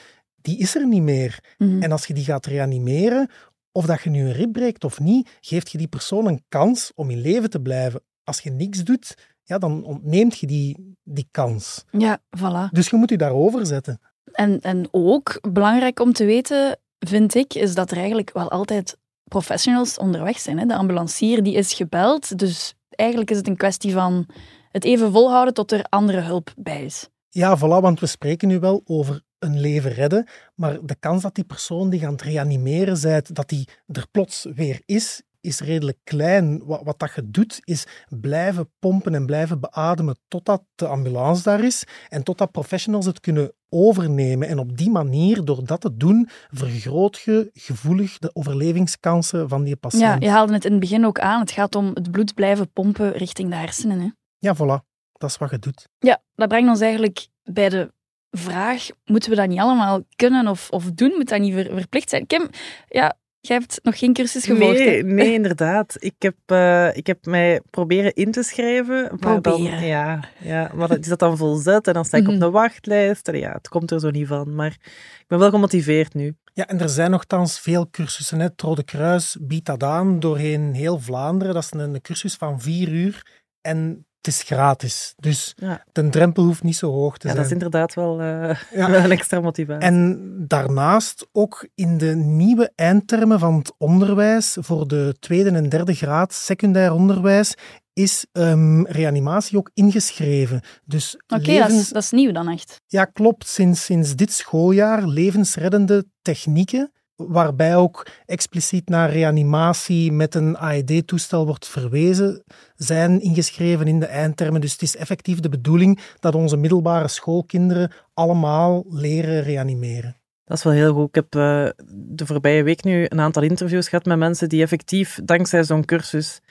die 0.43 0.57
is 0.57 0.75
er 0.75 0.87
niet 0.87 1.01
meer. 1.01 1.55
Mhm. 1.57 1.81
En 1.81 1.91
als 1.91 2.05
je 2.05 2.13
die 2.13 2.23
gaat 2.23 2.45
reanimeren, 2.45 3.29
of 3.71 3.85
dat 3.85 4.01
je 4.01 4.09
nu 4.09 4.25
een 4.25 4.31
rib 4.31 4.51
breekt 4.51 4.83
of 4.83 4.99
niet, 4.99 5.29
geeft 5.41 5.71
je 5.71 5.77
die 5.77 5.87
persoon 5.87 6.27
een 6.27 6.43
kans 6.49 6.91
om 6.95 7.09
in 7.09 7.21
leven 7.21 7.49
te 7.49 7.59
blijven. 7.59 8.01
Als 8.23 8.39
je 8.39 8.49
niks 8.51 8.83
doet, 8.83 9.15
ja, 9.43 9.57
dan 9.57 9.83
ontneemt 9.83 10.37
je 10.37 10.47
die, 10.47 10.95
die 11.03 11.27
kans. 11.31 11.83
Ja, 11.91 12.19
voilà. 12.37 12.71
Dus 12.71 12.89
je 12.89 12.95
moet 12.95 13.09
je 13.09 13.17
daarover 13.17 13.65
zetten. 13.65 14.01
En, 14.31 14.61
en 14.61 14.87
ook 14.91 15.39
belangrijk 15.51 15.99
om 15.99 16.13
te 16.13 16.25
weten, 16.25 16.79
vind 16.99 17.35
ik, 17.35 17.53
is 17.53 17.75
dat 17.75 17.91
er 17.91 17.97
eigenlijk 17.97 18.31
wel 18.33 18.51
altijd 18.51 18.97
professionals 19.23 19.97
onderweg 19.97 20.39
zijn. 20.39 20.59
Hè. 20.59 20.65
De 20.65 20.75
ambulancier 20.75 21.43
die 21.43 21.53
is 21.53 21.73
gebeld, 21.73 22.37
dus 22.39 22.73
eigenlijk 22.89 23.31
is 23.31 23.37
het 23.37 23.47
een 23.47 23.57
kwestie 23.57 23.93
van 23.93 24.25
het 24.71 24.83
even 24.83 25.11
volhouden 25.11 25.53
tot 25.53 25.71
er 25.71 25.85
andere 25.89 26.19
hulp 26.19 26.53
bij 26.57 26.83
is. 26.83 27.09
Ja, 27.29 27.57
voilà, 27.57 27.81
want 27.81 27.99
we 27.99 28.05
spreken 28.05 28.47
nu 28.47 28.59
wel 28.59 28.81
over 28.85 29.21
een 29.43 29.59
leven 29.59 29.91
redden, 29.91 30.27
maar 30.55 30.85
de 30.85 30.95
kans 30.95 31.21
dat 31.21 31.35
die 31.35 31.43
persoon 31.43 31.89
die 31.89 32.05
het 32.05 32.21
reanimeren 32.21 32.97
zijt, 32.97 33.35
dat 33.35 33.49
die 33.49 33.67
er 33.87 34.07
plots 34.11 34.47
weer 34.55 34.81
is, 34.85 35.21
is 35.43 35.59
redelijk 35.59 35.97
klein. 36.03 36.65
Wat, 36.65 36.81
wat 36.83 36.99
dat 36.99 37.11
je 37.15 37.29
doet, 37.29 37.59
is 37.63 37.85
blijven 38.09 38.71
pompen 38.79 39.15
en 39.15 39.25
blijven 39.25 39.59
beademen 39.59 40.17
totdat 40.27 40.63
de 40.75 40.87
ambulance 40.87 41.43
daar 41.43 41.63
is 41.63 41.83
en 42.09 42.23
totdat 42.23 42.51
professionals 42.51 43.05
het 43.05 43.19
kunnen 43.19 43.53
overnemen. 43.69 44.47
En 44.47 44.59
op 44.59 44.77
die 44.77 44.89
manier, 44.89 45.45
door 45.45 45.65
dat 45.65 45.81
te 45.81 45.97
doen, 45.97 46.29
vergroot 46.49 47.19
je 47.19 47.49
gevoelig 47.53 48.17
de 48.17 48.35
overlevingskansen 48.35 49.49
van 49.49 49.63
die 49.63 49.75
patiënt. 49.75 50.01
Ja, 50.01 50.15
je 50.19 50.29
haalde 50.29 50.53
het 50.53 50.65
in 50.65 50.71
het 50.71 50.79
begin 50.79 51.05
ook 51.05 51.19
aan. 51.19 51.39
Het 51.39 51.51
gaat 51.51 51.75
om 51.75 51.91
het 51.93 52.11
bloed 52.11 52.33
blijven 52.33 52.71
pompen 52.71 53.11
richting 53.11 53.49
de 53.49 53.55
hersenen. 53.55 53.99
Hè. 53.99 54.09
ja, 54.37 54.55
voilà. 54.55 54.91
Dat 55.13 55.29
is 55.29 55.37
wat 55.37 55.49
je 55.49 55.59
doet. 55.59 55.89
Ja, 55.99 56.21
dat 56.35 56.47
brengt 56.47 56.69
ons 56.69 56.79
eigenlijk 56.79 57.27
bij 57.43 57.69
de 57.69 57.93
vraag, 58.37 58.87
moeten 59.05 59.29
we 59.29 59.35
dat 59.35 59.47
niet 59.47 59.59
allemaal 59.59 60.03
kunnen 60.15 60.47
of, 60.47 60.69
of 60.69 60.91
doen? 60.91 61.13
Moet 61.17 61.29
dat 61.29 61.39
niet 61.39 61.53
ver- 61.53 61.71
verplicht 61.77 62.09
zijn? 62.09 62.27
Kim, 62.27 62.49
ja, 62.87 63.17
jij 63.39 63.57
hebt 63.57 63.79
nog 63.83 63.97
geen 63.99 64.13
cursus 64.13 64.45
gevolgd. 64.45 64.79
hè? 64.79 64.85
Nee, 64.85 65.03
nee, 65.03 65.33
inderdaad. 65.33 65.95
Ik 65.99 66.15
heb, 66.19 66.35
eh, 66.45 66.95
ik 66.95 67.07
heb 67.07 67.25
mij 67.25 67.61
proberen 67.69 68.13
in 68.13 68.31
te 68.31 68.43
schrijven. 68.43 69.01
Maar 69.19 69.41
Proberen. 69.41 69.71
Dan, 69.71 69.85
ja, 69.85 70.23
ja, 70.39 70.71
maar 70.75 70.87
dat 70.87 70.99
is 70.99 71.07
dat 71.07 71.19
dan 71.19 71.37
volzet 71.37 71.87
en 71.87 71.93
dan 71.93 72.05
sta 72.05 72.17
ik 72.17 72.23
Mhm. 72.23 72.33
op 72.33 72.39
de 72.39 72.49
wachtlijst. 72.49 73.27
En 73.27 73.37
ja, 73.39 73.51
het 73.51 73.67
komt 73.67 73.91
er 73.91 73.99
zo 73.99 74.09
niet 74.09 74.27
van. 74.27 74.55
Maar 74.55 74.77
ik 75.19 75.25
ben 75.27 75.39
wel 75.39 75.49
gemotiveerd 75.49 76.13
nu. 76.13 76.35
Ja, 76.53 76.67
en 76.67 76.79
er 76.79 76.89
zijn 76.89 77.11
nogthans 77.11 77.59
veel 77.59 77.89
cursussen. 77.89 78.39
hè. 78.39 78.45
Het 78.45 78.61
Rode 78.61 78.83
Kruis 78.83 79.37
biedt 79.41 79.65
dat 79.65 79.83
aan 79.83 80.19
doorheen 80.19 80.73
heel 80.73 80.99
Vlaanderen. 80.99 81.53
Dat 81.53 81.63
is 81.63 81.71
een, 81.71 81.79
een 81.79 82.01
cursus 82.01 82.35
van 82.35 82.61
vier 82.61 82.89
uur 82.89 83.41
en 83.61 84.05
het 84.25 84.33
is 84.33 84.43
gratis. 84.43 85.13
Dus 85.17 85.53
Ja. 85.55 85.83
de 85.91 86.09
drempel 86.09 86.43
hoeft 86.43 86.63
niet 86.63 86.75
zo 86.75 86.91
hoog 86.91 87.17
te 87.17 87.27
Ja, 87.27 87.33
zijn. 87.33 87.35
dat 87.35 87.45
is 87.45 87.51
inderdaad 87.51 87.93
wel, 87.93 88.21
eh, 88.21 88.55
Ja. 88.79 88.89
wel 88.91 89.03
een 89.03 89.11
extra 89.11 89.39
motivatie. 89.41 89.81
En 89.87 90.19
daarnaast 90.47 91.27
ook 91.31 91.67
in 91.75 91.97
de 91.97 92.15
nieuwe 92.15 92.71
eindtermen 92.75 93.39
van 93.39 93.57
het 93.57 93.73
onderwijs 93.77 94.57
voor 94.59 94.87
de 94.87 95.15
tweede 95.19 95.49
en 95.49 95.69
derde 95.69 95.93
graad 95.93 96.33
secundair 96.33 96.93
onderwijs 96.93 97.53
is 97.93 98.25
ehm, 98.31 98.81
reanimatie 98.83 99.57
ook 99.57 99.69
ingeschreven. 99.73 100.61
Dus 100.85 101.15
Oké, 101.15 101.25
dat, 101.27 101.45
levens- 101.45 101.89
dat 101.89 102.03
is 102.03 102.11
nieuw 102.11 102.31
dan 102.31 102.49
echt. 102.49 102.81
Ja, 102.87 103.05
klopt. 103.05 103.47
Sinds, 103.47 103.85
sinds 103.85 104.15
dit 104.15 104.31
schooljaar 104.31 105.07
levensreddende 105.07 106.05
technieken 106.21 106.91
waarbij 107.15 107.75
ook 107.75 108.07
expliciet 108.25 108.89
naar 108.89 109.11
reanimatie 109.11 110.11
met 110.11 110.35
een 110.35 110.57
AED-toestel 110.57 111.45
wordt 111.45 111.67
verwezen, 111.67 112.43
zijn 112.75 113.21
ingeschreven 113.21 113.87
in 113.87 113.99
de 113.99 114.05
eindtermen. 114.05 114.61
Dus 114.61 114.71
het 114.71 114.81
is 114.81 114.95
effectief 114.95 115.39
de 115.39 115.49
bedoeling 115.49 115.99
dat 116.19 116.35
onze 116.35 116.57
middelbare 116.57 117.07
schoolkinderen 117.07 117.91
allemaal 118.13 118.85
leren 118.89 119.43
reanimeren. 119.43 120.17
Dat 120.45 120.57
is 120.57 120.63
wel 120.63 120.73
heel 120.73 120.93
goed. 120.93 121.07
Ik 121.07 121.15
heb 121.15 121.35
uh, 121.35 121.69
de 121.95 122.25
voorbije 122.25 122.63
week 122.63 122.83
nu 122.83 123.05
een 123.07 123.19
aantal 123.19 123.43
interviews 123.43 123.89
gehad 123.89 124.05
met 124.05 124.17
mensen 124.17 124.49
die 124.49 124.61
effectief 124.61 125.19
dankzij 125.23 125.63
zo'n 125.63 125.85
cursus 125.85 126.41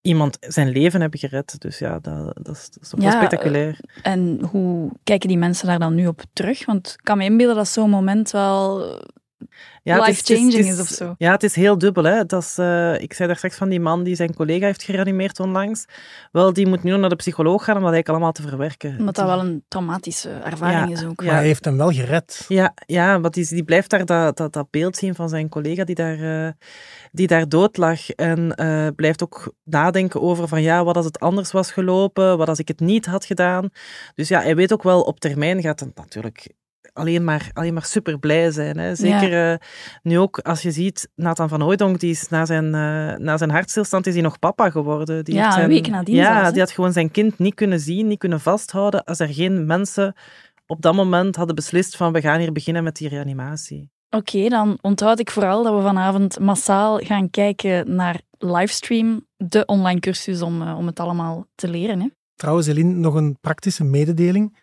iemand 0.00 0.36
zijn 0.40 0.68
leven 0.68 1.00
hebben 1.00 1.18
gered. 1.18 1.60
Dus 1.60 1.78
ja, 1.78 1.98
dat, 1.98 2.34
dat, 2.42 2.56
is, 2.56 2.70
dat 2.70 2.82
is 2.82 2.88
toch 2.88 3.00
wel 3.00 3.10
spectaculair. 3.10 3.78
En 4.02 4.40
hoe 4.50 4.90
kijken 5.04 5.28
die 5.28 5.38
mensen 5.38 5.66
daar 5.66 5.78
dan 5.78 5.94
nu 5.94 6.06
op 6.06 6.22
terug? 6.32 6.64
Want 6.64 6.88
ik 6.88 7.04
kan 7.04 7.18
me 7.18 7.24
inbeelden 7.24 7.56
dat 7.56 7.68
zo'n 7.68 7.90
moment 7.90 8.30
wel 8.30 8.84
ja, 9.82 10.04
life-changing 10.04 10.54
is, 10.54 10.66
is, 10.66 10.80
of 10.80 10.88
zo. 10.88 11.14
Ja, 11.18 11.32
het 11.32 11.42
is 11.42 11.54
heel 11.54 11.78
dubbel. 11.78 12.04
Hè. 12.04 12.24
Dat 12.24 12.42
is, 12.42 12.58
uh, 12.58 13.00
ik 13.00 13.12
zei 13.12 13.28
daar 13.28 13.36
straks 13.36 13.56
van 13.56 13.68
die 13.68 13.80
man 13.80 14.02
die 14.02 14.14
zijn 14.14 14.34
collega 14.34 14.66
heeft 14.66 14.82
gereanimeerd 14.82 15.40
onlangs. 15.40 15.84
Wel, 16.32 16.52
die 16.52 16.66
moet 16.66 16.82
nu 16.82 16.96
naar 16.96 17.08
de 17.08 17.16
psycholoog 17.16 17.64
gaan 17.64 17.76
om 17.76 17.82
dat 17.82 17.92
eigenlijk 17.92 18.08
allemaal 18.08 18.32
te 18.32 18.42
verwerken. 18.42 18.96
Omdat 18.98 19.14
dat 19.14 19.26
wel 19.26 19.40
een 19.40 19.64
traumatische 19.68 20.30
ervaring 20.30 20.92
is 20.92 21.04
ook. 21.04 21.20
Ja. 21.22 21.32
hij 21.32 21.44
heeft 21.44 21.64
hem 21.64 21.76
wel 21.76 21.90
gered. 21.90 22.44
Ja, 22.48 22.74
ja 22.86 23.20
want 23.20 23.34
die, 23.34 23.48
die 23.48 23.64
blijft 23.64 23.90
daar 23.90 24.04
dat, 24.04 24.36
dat, 24.36 24.52
dat 24.52 24.70
beeld 24.70 24.96
zien 24.96 25.14
van 25.14 25.28
zijn 25.28 25.48
collega 25.48 25.84
die 25.84 25.94
daar, 25.94 26.18
uh, 26.18 26.50
die 27.12 27.26
daar 27.26 27.48
dood 27.48 27.76
lag. 27.76 28.10
En 28.10 28.60
uh, 28.60 28.88
blijft 28.96 29.22
ook 29.22 29.54
nadenken 29.64 30.22
over 30.22 30.48
van 30.48 30.62
ja, 30.62 30.84
wat 30.84 30.96
als 30.96 31.04
het 31.04 31.20
anders 31.20 31.52
was 31.52 31.72
gelopen? 31.72 32.38
Wat 32.38 32.48
als 32.48 32.58
ik 32.58 32.68
het 32.68 32.80
niet 32.80 33.06
had 33.06 33.24
gedaan? 33.24 33.68
Dus 34.14 34.28
ja, 34.28 34.40
hij 34.40 34.56
weet 34.56 34.72
ook 34.72 34.82
wel, 34.82 35.00
op 35.00 35.20
termijn 35.20 35.60
gaat 35.60 35.80
het 35.80 35.94
natuurlijk 35.94 36.54
alleen 36.96 37.24
maar, 37.24 37.50
alleen 37.52 37.74
maar 37.74 37.84
super 37.84 38.18
blij 38.18 38.50
zijn. 38.50 38.78
Hè. 38.78 38.94
Zeker 38.94 39.50
uh, 39.52 39.56
nu 40.02 40.18
ook 40.18 40.38
als 40.38 40.62
je 40.62 40.70
ziet, 40.70 41.08
Nathan 41.14 41.48
van 41.48 41.60
Hooydonk, 41.60 42.00
die 42.00 42.10
is 42.10 42.28
na 42.28 42.44
zijn, 42.44 42.64
uh, 42.64 43.16
na 43.16 43.36
zijn 43.36 43.50
hartstilstand 43.50 44.06
is 44.06 44.14
hij 44.14 44.22
nog 44.22 44.38
papa 44.38 44.70
geworden. 44.70 45.24
Die 45.24 45.34
ja, 45.34 45.50
zijn, 45.50 45.64
een 45.64 45.70
week 45.70 45.88
nadien 45.88 46.14
Ja, 46.14 46.34
zelfs, 46.34 46.52
die 46.52 46.60
had 46.60 46.70
gewoon 46.70 46.92
zijn 46.92 47.10
kind 47.10 47.38
niet 47.38 47.54
kunnen 47.54 47.80
zien, 47.80 48.06
niet 48.06 48.18
kunnen 48.18 48.40
vasthouden 48.40 49.04
als 49.04 49.18
er 49.18 49.28
geen 49.28 49.66
mensen 49.66 50.14
op 50.66 50.82
dat 50.82 50.94
moment 50.94 51.36
hadden 51.36 51.54
beslist 51.54 51.96
van 51.96 52.12
we 52.12 52.20
gaan 52.20 52.40
hier 52.40 52.52
beginnen 52.52 52.84
met 52.84 52.96
die 52.96 53.08
reanimatie. 53.08 53.90
Oké, 54.10 54.36
okay, 54.36 54.48
dan 54.48 54.78
onthoud 54.80 55.18
ik 55.18 55.30
vooral 55.30 55.62
dat 55.62 55.74
we 55.74 55.80
vanavond 55.80 56.38
massaal 56.38 56.98
gaan 56.98 57.30
kijken 57.30 57.94
naar 57.94 58.20
livestream, 58.38 59.26
de 59.36 59.64
online 59.64 60.00
cursus 60.00 60.42
om, 60.42 60.62
uh, 60.62 60.78
om 60.78 60.86
het 60.86 61.00
allemaal 61.00 61.46
te 61.54 61.68
leren. 61.68 62.00
Hè. 62.00 62.06
Trouwens, 62.34 62.66
Eline, 62.66 62.94
nog 62.94 63.14
een 63.14 63.38
praktische 63.40 63.84
mededeling. 63.84 64.56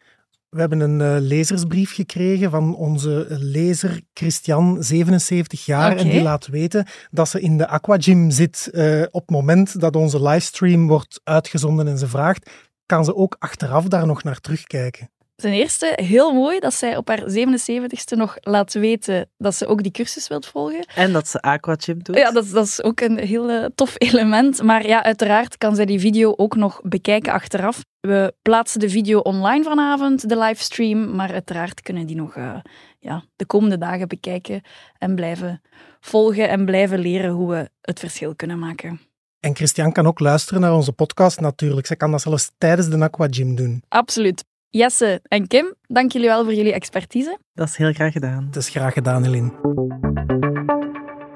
We 0.53 0.59
hebben 0.59 0.79
een 0.79 0.99
uh, 0.99 1.27
lezersbrief 1.27 1.93
gekregen 1.93 2.51
van 2.51 2.75
onze 2.75 3.25
lezer 3.29 4.01
Christian, 4.13 4.83
77 4.83 5.65
jaar. 5.65 5.91
Okay. 5.91 6.03
En 6.03 6.09
die 6.09 6.21
laat 6.21 6.47
weten 6.47 6.85
dat 7.11 7.29
ze 7.29 7.41
in 7.41 7.57
de 7.57 7.67
Aquagym 7.67 8.31
zit 8.31 8.69
uh, 8.71 9.01
op 9.01 9.21
het 9.21 9.29
moment 9.29 9.79
dat 9.79 9.95
onze 9.95 10.21
livestream 10.21 10.87
wordt 10.87 11.21
uitgezonden. 11.23 11.87
En 11.87 11.97
ze 11.97 12.07
vraagt, 12.07 12.49
kan 12.85 13.05
ze 13.05 13.15
ook 13.15 13.35
achteraf 13.39 13.87
daar 13.87 14.05
nog 14.05 14.23
naar 14.23 14.39
terugkijken? 14.39 15.09
Ten 15.35 15.51
eerste, 15.51 15.93
heel 15.95 16.33
mooi 16.33 16.59
dat 16.59 16.73
zij 16.73 16.97
op 16.97 17.07
haar 17.07 17.21
77ste 17.21 18.17
nog 18.17 18.37
laat 18.41 18.73
weten 18.73 19.29
dat 19.37 19.55
ze 19.55 19.67
ook 19.67 19.83
die 19.83 19.91
cursus 19.91 20.27
wilt 20.27 20.45
volgen. 20.45 20.85
En 20.95 21.13
dat 21.13 21.27
ze 21.27 21.41
Aquagym 21.41 22.03
doet. 22.03 22.15
Ja, 22.15 22.31
dat, 22.31 22.49
dat 22.49 22.65
is 22.65 22.83
ook 22.83 22.99
een 22.99 23.17
heel 23.17 23.49
uh, 23.49 23.65
tof 23.75 23.95
element. 23.97 24.61
Maar 24.61 24.87
ja, 24.87 25.03
uiteraard 25.03 25.57
kan 25.57 25.75
zij 25.75 25.85
die 25.85 25.99
video 25.99 26.33
ook 26.35 26.55
nog 26.55 26.81
bekijken 26.83 27.33
achteraf. 27.33 27.83
We 27.99 28.33
plaatsen 28.41 28.79
de 28.79 28.89
video 28.89 29.19
online 29.19 29.63
vanavond, 29.63 30.29
de 30.29 30.37
livestream. 30.37 31.15
Maar 31.15 31.31
uiteraard 31.31 31.81
kunnen 31.81 32.05
die 32.05 32.15
nog 32.15 32.35
uh, 32.35 32.55
ja, 32.99 33.23
de 33.35 33.45
komende 33.45 33.77
dagen 33.77 34.07
bekijken 34.07 34.61
en 34.97 35.15
blijven 35.15 35.61
volgen 35.99 36.49
en 36.49 36.65
blijven 36.65 36.99
leren 36.99 37.31
hoe 37.31 37.49
we 37.49 37.69
het 37.81 37.99
verschil 37.99 38.35
kunnen 38.35 38.59
maken. 38.59 39.01
En 39.39 39.55
Christian 39.55 39.91
kan 39.91 40.07
ook 40.07 40.19
luisteren 40.19 40.61
naar 40.61 40.73
onze 40.73 40.91
podcast 40.91 41.39
natuurlijk. 41.39 41.87
Zij 41.87 41.95
kan 41.95 42.11
dat 42.11 42.21
zelfs 42.21 42.51
tijdens 42.57 42.89
de 42.89 42.99
Aquagym 42.99 43.55
doen. 43.55 43.83
Absoluut. 43.87 44.43
Jesse 44.75 45.21
en 45.23 45.47
Kim, 45.47 45.73
dank 45.87 46.11
jullie 46.11 46.27
wel 46.27 46.43
voor 46.43 46.53
jullie 46.53 46.73
expertise. 46.73 47.37
Dat 47.53 47.67
is 47.67 47.75
heel 47.75 47.93
graag 47.93 48.11
gedaan. 48.11 48.47
Dat 48.51 48.63
is 48.63 48.69
graag 48.69 48.93
gedaan, 48.93 49.25
Eline. 49.25 49.51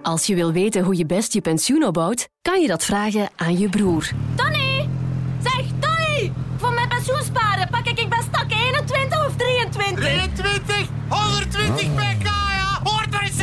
Als 0.02 0.26
je 0.26 0.36
wil 0.36 0.52
weten 0.52 0.84
hoe 0.84 0.98
je 0.98 1.06
best 1.06 1.34
je 1.34 1.42
pensioen 1.42 1.86
opbouwt, 1.86 2.28
kan 2.42 2.62
je 2.62 2.68
dat 2.68 2.86
vragen 2.86 3.30
aan 3.36 3.58
je 3.58 3.70
broer. 3.70 4.10
Tony! 4.36 4.90
Zeg, 5.44 5.66
Tony! 5.80 6.32
Voor 6.58 6.74
mijn 6.74 6.88
pensioen 6.90 7.24
sparen 7.24 7.68
pak 7.70 7.86
ik 7.86 8.10
best 8.10 8.24
stak 8.24 8.52
21 8.52 9.26
of 9.26 9.36
23? 9.36 9.96
23! 9.96 10.90
120 11.08 11.94
pk, 11.94 12.24
ja! 12.24 12.80
Hoort 12.84 13.14
er 13.14 13.22
eens, 13.22 13.38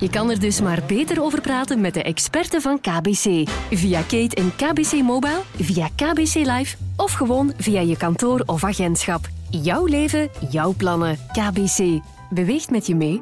Je 0.00 0.10
kan 0.10 0.30
er 0.30 0.40
dus 0.40 0.60
maar 0.60 0.82
beter 0.86 1.22
over 1.22 1.40
praten 1.40 1.80
met 1.80 1.94
de 1.94 2.02
experten 2.02 2.60
van 2.60 2.80
KBC. 2.80 3.48
Via 3.70 4.00
Kate 4.00 4.34
en 4.34 4.52
KBC 4.56 4.92
Mobile, 5.02 5.40
via 5.56 5.88
KBC 5.96 6.34
Live 6.34 6.76
of 6.96 7.12
gewoon 7.12 7.52
via 7.56 7.80
je 7.80 7.96
kantoor 7.96 8.42
of 8.46 8.64
agentschap. 8.64 9.28
Jouw 9.50 9.86
leven, 9.86 10.30
jouw 10.50 10.74
plannen. 10.76 11.18
KBC. 11.32 12.00
Beweegt 12.30 12.70
met 12.70 12.86
je 12.86 12.94
mee. 12.94 13.20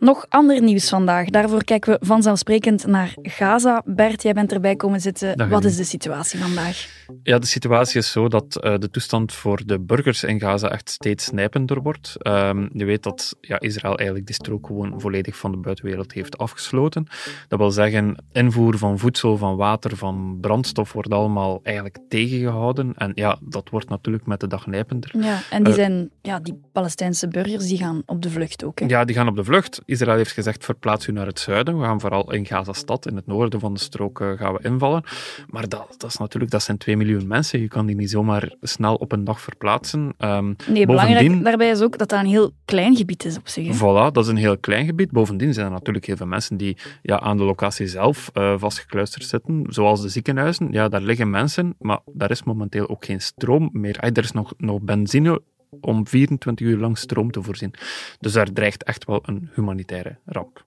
Nog 0.00 0.26
ander 0.28 0.62
nieuws 0.62 0.88
vandaag. 0.88 1.28
Daarvoor 1.28 1.64
kijken 1.64 1.92
we 1.92 2.06
vanzelfsprekend 2.06 2.86
naar 2.86 3.14
Gaza. 3.22 3.82
Bert, 3.84 4.22
jij 4.22 4.32
bent 4.32 4.52
erbij 4.52 4.76
komen 4.76 5.00
zitten. 5.00 5.36
Dag, 5.36 5.48
Wat 5.48 5.64
is 5.64 5.76
de 5.76 5.84
situatie 5.84 6.38
vandaag? 6.38 6.88
Ja, 7.22 7.38
de 7.38 7.46
situatie 7.46 7.98
is 7.98 8.10
zo 8.10 8.28
dat 8.28 8.60
uh, 8.64 8.74
de 8.78 8.90
toestand 8.90 9.32
voor 9.32 9.62
de 9.66 9.80
burgers 9.80 10.24
in 10.24 10.40
Gaza 10.40 10.70
echt 10.70 10.90
steeds 10.90 11.30
nijpender 11.30 11.82
wordt. 11.82 12.16
Um, 12.22 12.70
je 12.72 12.84
weet 12.84 13.02
dat 13.02 13.36
ja, 13.40 13.60
Israël 13.60 13.96
eigenlijk 13.96 14.26
die 14.26 14.34
strook 14.34 14.66
gewoon 14.66 15.00
volledig 15.00 15.36
van 15.36 15.50
de 15.50 15.56
buitenwereld 15.56 16.12
heeft 16.12 16.38
afgesloten. 16.38 17.06
Dat 17.48 17.58
wil 17.58 17.70
zeggen, 17.70 18.24
invoer 18.32 18.78
van 18.78 18.98
voedsel, 18.98 19.36
van 19.36 19.56
water, 19.56 19.96
van 19.96 20.38
brandstof 20.40 20.92
wordt 20.92 21.12
allemaal 21.12 21.60
eigenlijk 21.62 21.98
tegengehouden. 22.08 22.92
En 22.96 23.12
ja, 23.14 23.38
dat 23.40 23.68
wordt 23.70 23.88
natuurlijk 23.88 24.26
met 24.26 24.40
de 24.40 24.46
dag 24.46 24.66
nijpender. 24.66 25.10
Ja, 25.20 25.40
en 25.50 25.62
die, 25.62 25.74
zijn, 25.74 26.10
ja, 26.22 26.38
die 26.40 26.60
Palestijnse 26.72 27.28
burgers 27.28 27.66
die 27.66 27.78
gaan 27.78 28.02
op 28.06 28.22
de 28.22 28.30
vlucht 28.30 28.64
ook. 28.64 28.78
Hè? 28.78 28.86
Ja, 28.86 29.04
die 29.04 29.16
gaan 29.16 29.28
op 29.28 29.36
de 29.36 29.44
vlucht. 29.44 29.80
Israël 29.88 30.16
heeft 30.16 30.32
gezegd, 30.32 30.64
verplaats 30.64 31.06
u 31.06 31.12
naar 31.12 31.26
het 31.26 31.40
zuiden. 31.40 31.78
We 31.78 31.84
gaan 31.84 32.00
vooral 32.00 32.32
in 32.32 32.46
Gaza-stad, 32.46 33.06
in 33.06 33.16
het 33.16 33.26
noorden 33.26 33.60
van 33.60 33.74
de 33.74 33.80
strook, 33.80 34.20
uh, 34.20 34.30
gaan 34.32 34.52
we 34.52 34.58
invallen. 34.62 35.02
Maar 35.46 35.68
dat, 35.68 35.94
dat, 35.96 36.10
is 36.10 36.16
natuurlijk, 36.16 36.50
dat 36.50 36.62
zijn 36.62 36.78
2 36.78 36.96
miljoen 36.96 37.26
mensen. 37.26 37.60
Je 37.60 37.68
kan 37.68 37.86
die 37.86 37.96
niet 37.96 38.10
zomaar 38.10 38.52
snel 38.60 38.94
op 38.94 39.12
een 39.12 39.24
dag 39.24 39.40
verplaatsen. 39.40 40.14
Um, 40.18 40.56
nee, 40.66 40.86
belangrijk 40.86 41.44
daarbij 41.44 41.70
is 41.70 41.80
ook 41.80 41.98
dat 41.98 42.08
dat 42.08 42.20
een 42.20 42.26
heel 42.26 42.50
klein 42.64 42.96
gebied 42.96 43.24
is 43.24 43.36
op 43.36 43.48
zich. 43.48 43.66
Hè? 43.66 43.74
Voilà, 43.74 44.12
dat 44.12 44.24
is 44.24 44.30
een 44.30 44.36
heel 44.36 44.58
klein 44.58 44.86
gebied. 44.86 45.10
Bovendien 45.10 45.54
zijn 45.54 45.66
er 45.66 45.72
natuurlijk 45.72 46.06
heel 46.06 46.16
veel 46.16 46.26
mensen 46.26 46.56
die 46.56 46.76
ja, 47.02 47.20
aan 47.20 47.36
de 47.36 47.44
locatie 47.44 47.86
zelf 47.86 48.30
uh, 48.34 48.54
vastgekluisterd 48.58 49.24
zitten, 49.24 49.66
zoals 49.68 50.02
de 50.02 50.08
ziekenhuizen. 50.08 50.68
Ja, 50.70 50.88
daar 50.88 51.02
liggen 51.02 51.30
mensen, 51.30 51.74
maar 51.78 51.98
daar 52.12 52.30
is 52.30 52.42
momenteel 52.42 52.88
ook 52.88 53.04
geen 53.04 53.20
stroom 53.20 53.68
meer. 53.72 53.98
Er 53.98 54.22
is 54.24 54.32
nog, 54.32 54.54
nog 54.56 54.80
benzine 54.80 55.40
om 55.80 56.06
24 56.06 56.66
uur 56.66 56.78
lang 56.78 56.98
stroom 56.98 57.30
te 57.30 57.42
voorzien. 57.42 57.74
Dus 58.20 58.32
daar 58.32 58.52
dreigt 58.52 58.84
echt 58.84 59.04
wel 59.04 59.20
een 59.22 59.50
humanitaire 59.54 60.18
ramp. 60.24 60.64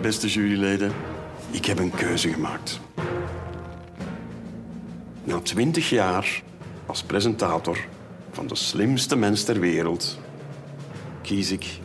Beste 0.00 0.28
juryleden, 0.28 0.92
ik 1.50 1.64
heb 1.64 1.78
een 1.78 1.90
keuze 1.90 2.32
gemaakt. 2.32 2.80
Na 5.24 5.40
20 5.40 5.90
jaar 5.90 6.42
als 6.86 7.02
presentator 7.02 7.78
van 8.30 8.46
de 8.46 8.54
slimste 8.54 9.16
mens 9.16 9.44
ter 9.44 9.60
wereld 9.60 10.18
kies 11.22 11.50
ik. 11.50 11.80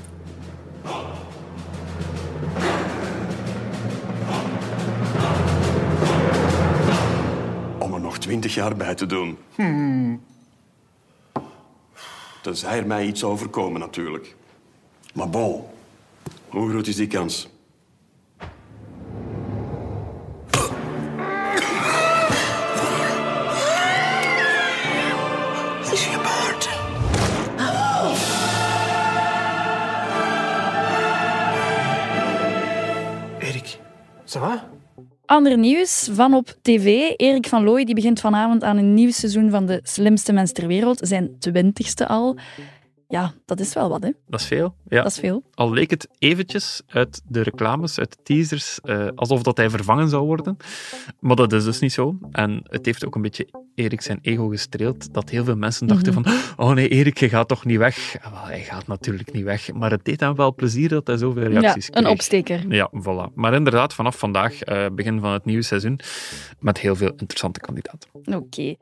om 7.79 7.93
er 7.93 8.01
nog 8.01 8.17
20 8.17 8.53
jaar 8.53 8.75
bij 8.75 8.95
te 8.95 9.05
doen. 9.05 9.37
Hmm. 9.55 10.21
Tenzij 12.41 12.77
er 12.77 12.87
mij 12.87 13.05
iets 13.05 13.23
overkomen, 13.23 13.79
natuurlijk. 13.79 14.35
Maar 15.13 15.29
bon, 15.29 15.63
hoe 16.49 16.69
groot 16.69 16.87
is 16.87 16.95
die 16.95 17.07
kans? 17.07 17.50
Ander 35.31 35.57
nieuws 35.57 36.09
van 36.11 36.33
op 36.33 36.55
tv. 36.61 37.13
Erik 37.15 37.47
van 37.47 37.63
Looy 37.63 37.83
die 37.83 37.95
begint 37.95 38.19
vanavond 38.19 38.63
aan 38.63 38.77
een 38.77 38.93
nieuw 38.93 39.11
seizoen 39.11 39.49
van 39.49 39.65
De 39.65 39.79
Slimste 39.83 40.33
Mens 40.33 40.51
ter 40.51 40.67
Wereld, 40.67 40.99
zijn 41.03 41.35
twintigste 41.39 42.07
al. 42.07 42.37
Ja, 43.11 43.33
dat 43.45 43.59
is 43.59 43.73
wel 43.73 43.89
wat, 43.89 44.03
hè? 44.03 44.09
Dat 44.27 44.39
is 44.39 44.45
veel. 44.45 44.75
Ja. 44.87 45.01
Dat 45.01 45.11
is 45.11 45.19
veel. 45.19 45.43
Al 45.53 45.71
leek 45.71 45.89
het 45.89 46.07
eventjes 46.19 46.81
uit 46.87 47.21
de 47.27 47.41
reclames, 47.41 47.99
uit 47.99 48.11
de 48.11 48.17
teasers, 48.23 48.79
uh, 48.83 49.07
alsof 49.15 49.41
dat 49.43 49.57
hij 49.57 49.69
vervangen 49.69 50.09
zou 50.09 50.25
worden. 50.25 50.57
Maar 51.19 51.35
dat 51.35 51.53
is 51.53 51.63
dus 51.63 51.79
niet 51.79 51.93
zo. 51.93 52.17
En 52.31 52.61
het 52.63 52.85
heeft 52.85 53.05
ook 53.05 53.15
een 53.15 53.21
beetje 53.21 53.47
Erik 53.75 54.01
zijn 54.01 54.19
ego 54.21 54.47
gestreeld, 54.47 55.13
dat 55.13 55.29
heel 55.29 55.43
veel 55.43 55.55
mensen 55.55 55.87
dachten 55.87 56.13
Mhm. 56.13 56.23
van 56.23 56.33
oh 56.67 56.73
nee, 56.73 56.87
Erik, 56.87 57.17
je 57.17 57.29
gaat 57.29 57.47
toch 57.47 57.65
niet 57.65 57.77
weg? 57.77 58.15
Wel, 58.31 58.43
hij 58.45 58.59
gaat 58.61 58.87
natuurlijk 58.87 59.33
niet 59.33 59.43
weg. 59.43 59.73
Maar 59.73 59.91
het 59.91 60.05
deed 60.05 60.19
hem 60.19 60.35
wel 60.35 60.55
plezier 60.55 60.89
dat 60.89 61.07
hij 61.07 61.17
zoveel 61.17 61.43
reacties 61.43 61.85
ja, 61.85 61.95
een 61.95 62.01
kreeg. 62.03 62.15
opsteker. 62.15 62.73
Ja, 62.73 62.89
voilà. 62.93 63.33
Maar 63.33 63.53
inderdaad, 63.53 63.93
vanaf 63.93 64.17
vandaag, 64.17 64.61
eh, 64.61 64.85
begin 64.93 65.19
van 65.19 65.31
het 65.31 65.45
nieuwe 65.45 65.63
seizoen, 65.63 65.99
met 66.59 66.79
heel 66.79 66.95
veel 66.95 67.11
interessante 67.17 67.59
kandidaten. 67.59 68.09
Oké. 68.35 68.75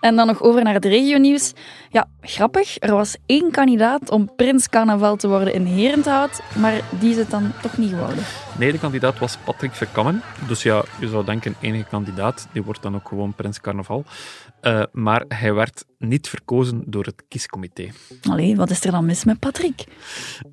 En 0.00 0.16
dan 0.16 0.26
nog 0.26 0.42
over 0.42 0.62
naar 0.62 0.74
het 0.74 0.84
regionieuws. 0.84 1.52
Ja, 1.90 2.08
grappig. 2.20 2.76
Er 2.78 2.94
was 2.94 3.16
één 3.26 3.50
kandidaat 3.50 4.10
om 4.10 4.34
prins 4.36 4.68
carnaval 4.68 5.16
te 5.16 5.28
worden 5.28 5.54
in 5.54 5.64
Herenthout, 5.64 6.40
maar 6.58 6.80
die 7.00 7.10
is 7.10 7.16
het 7.16 7.30
dan 7.30 7.52
toch 7.62 7.78
niet 7.78 7.90
geworden. 7.90 8.24
Nee, 8.58 8.72
de 8.72 8.78
kandidaat 8.78 9.18
was 9.18 9.36
Patrick 9.36 9.72
Verkammen. 9.72 10.22
Dus 10.48 10.62
ja, 10.62 10.84
je 11.00 11.08
zou 11.08 11.24
denken, 11.24 11.54
enige 11.60 11.84
kandidaat, 11.84 12.48
die 12.52 12.62
wordt 12.62 12.82
dan 12.82 12.94
ook 12.94 13.08
gewoon 13.08 13.34
prins 13.34 13.60
carnaval. 13.60 14.04
Uh, 14.62 14.82
maar 14.92 15.24
hij 15.28 15.54
werd 15.54 15.84
niet 15.98 16.28
verkozen 16.28 16.82
door 16.86 17.04
het 17.04 17.24
kiescomité. 17.28 17.88
Allee, 18.22 18.56
wat 18.56 18.70
is 18.70 18.84
er 18.84 18.90
dan 18.90 19.04
mis 19.04 19.24
met 19.24 19.38
Patrick? 19.38 19.84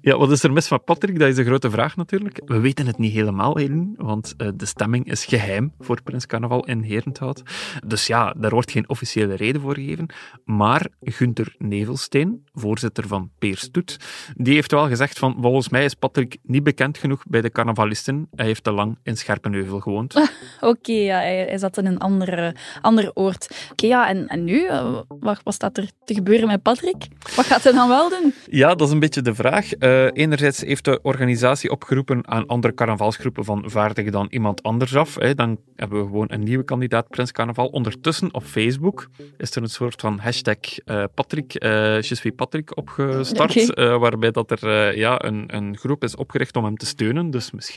Ja, 0.02 0.18
wat 0.18 0.32
is 0.32 0.44
er 0.44 0.54
mis 0.54 0.70
met 0.70 0.86
Patrick? 0.86 1.20
Dat 1.20 1.28
is 1.28 1.36
de 1.36 1.44
grote 1.44 1.70
vraag 1.70 1.96
natuurlijk. 1.96 2.42
We 2.46 2.60
weten 2.60 2.86
het 2.86 2.98
niet 2.98 3.14
helemaal, 3.14 3.56
Eileen, 3.56 3.94
want 3.98 4.34
uh, 4.38 4.48
de 4.56 4.66
stemming 4.66 5.12
is 5.12 5.26
geheim 5.26 5.74
voor 5.80 6.02
Prins 6.02 6.26
Carnaval 6.26 6.66
in 6.66 6.82
Herenthout. 6.82 7.42
Dus 7.86 8.08
ja, 8.08 8.34
daar 8.38 8.52
wordt 8.52 8.72
geen 8.72 8.90
officiële 8.90 9.34
reden 9.34 9.62
voor 9.62 9.76
gegeven. 9.76 10.10
Maar 10.46 10.88
Gunther 11.02 11.56
Nevelsteen, 11.58 12.46
voorzitter 12.54 13.08
van 13.08 13.32
Peerstoet, 13.40 13.98
die 14.36 14.54
heeft 14.54 14.72
wel 14.72 14.88
gezegd 14.88 15.20
van 15.20 15.38
volgens 15.42 15.70
mij 15.70 15.86
is 15.86 15.94
Patrick 15.94 16.38
niet 16.44 16.64
bekend 16.64 16.98
genoeg 16.98 17.24
bij 17.28 17.42
de 17.42 17.52
carnavalisten. 17.52 17.96
Hij 18.06 18.46
heeft 18.46 18.64
te 18.64 18.72
lang 18.72 18.98
in 19.04 19.18
Scherpenheuvel 19.18 19.80
gewoond. 19.80 20.16
Oké, 20.16 20.68
okay, 20.68 21.04
ja, 21.04 21.18
hij, 21.18 21.46
hij, 21.50 21.58
zat 21.58 21.78
in 21.78 21.86
een 21.86 21.98
andere, 21.98 22.56
andere 22.82 23.16
oord. 23.16 23.48
Oké, 23.52 23.72
okay, 23.72 23.90
ja, 23.90 24.08
en, 24.08 24.28
en 24.28 24.44
nu? 24.44 24.64
Uh, 24.64 25.00
wat, 25.08 25.40
wat 25.44 25.54
staat 25.54 25.78
er 25.78 25.90
te 26.06 26.14
gebeuren 26.14 26.48
met 26.48 26.62
Patrick? 26.62 27.08
Wat 27.36 27.46
gaat 27.46 27.64
hij 27.64 27.72
dan 27.72 27.88
wel 27.88 28.10
doen? 28.10 28.34
Ja, 28.50 28.76
dat 28.76 28.88
is 28.88 28.94
een 28.94 29.00
beetje 29.00 29.22
de 29.22 29.36
vraag. 29.36 29.80
Uh, 29.80 30.06
enerzijds 30.14 30.62
heeft 30.62 30.86
de 30.86 31.00
organisatie 31.02 31.72
opgeroepen 31.72 32.28
aan 32.28 32.46
andere 32.46 32.74
carnavalsgroepen 32.74 33.46
van 33.46 33.64
vaardig 33.66 34.10
dan 34.10 34.28
iemand 34.30 34.64
anders 34.64 34.96
af. 34.96 35.16
Hè. 35.16 35.36
Dan 35.36 35.60
hebben 35.76 36.00
we 36.00 36.06
gewoon 36.06 36.28
een 36.30 36.44
nieuwe 36.44 36.64
kandidaat 36.64 37.08
Prins 37.08 37.32
Carnaval. 37.32 37.68
Ondertussen 37.68 38.34
op 38.34 38.44
Facebook 38.44 39.10
is 39.38 39.56
er 39.56 39.62
een 39.62 39.70
soort 39.70 40.02
van 40.02 40.20
hashtag 40.20 40.58
uh, 40.86 41.04
Patrick, 41.14 41.64
uh, 41.64 41.96
Je 42.02 42.16
suis 42.16 42.36
Patrick 42.36 42.78
opgestart, 42.78 43.70
okay. 43.70 43.98
waarbij 43.98 44.32
dat 44.32 44.52
er 44.52 44.98
ja, 44.98 45.24
een, 45.24 45.56
een 45.56 45.78
groep 45.78 46.04
is 46.04 46.16
opgericht 46.16 46.56
om 46.56 46.64
hem 46.64 46.78
te 46.78 46.86
steunen. 46.86 47.30
Dus 47.30 47.52
misschien 47.52 47.77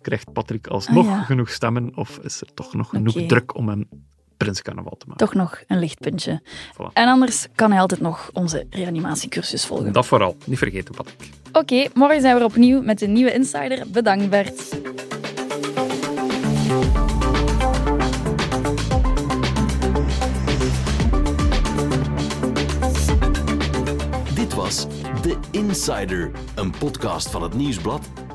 krijgt 0.00 0.32
Patrick 0.32 0.66
alsnog 0.66 1.06
Ah, 1.06 1.10
ja. 1.12 1.22
genoeg 1.22 1.50
stemmen 1.50 1.96
of 1.96 2.18
is 2.22 2.40
er 2.40 2.54
toch 2.54 2.74
nog 2.74 2.88
genoeg 2.88 3.26
druk 3.26 3.56
om 3.56 3.68
hem 3.68 3.88
Prins 4.36 4.62
Carnaval 4.62 4.96
te 4.98 5.06
maken. 5.08 5.26
Toch 5.26 5.34
nog 5.34 5.62
een 5.66 5.78
lichtpuntje. 5.78 6.42
Voilà. 6.72 6.92
En 6.92 7.08
anders 7.08 7.46
kan 7.54 7.70
hij 7.70 7.80
altijd 7.80 8.00
nog 8.00 8.30
onze 8.32 8.66
reanimatiecursus 8.70 9.66
volgen. 9.66 9.92
Dat 9.92 10.06
vooral. 10.06 10.36
Niet 10.44 10.58
vergeten, 10.58 10.94
Patrick. 10.94 11.30
Oké, 11.52 11.86
morgen 11.94 12.20
zijn 12.20 12.34
we 12.34 12.40
er 12.40 12.46
opnieuw 12.46 12.82
met 12.82 13.00
een 13.02 13.12
nieuwe 13.12 13.32
Insider. 13.32 13.82
Bedankt, 13.92 14.30
Bert. 14.30 14.74
Dit 24.34 24.54
was 24.54 24.86
The 25.22 25.36
Insider, 25.50 26.30
een 26.54 26.70
podcast 26.78 27.30
van 27.30 27.42
het 27.42 27.54
Nieuwsblad 27.54 28.00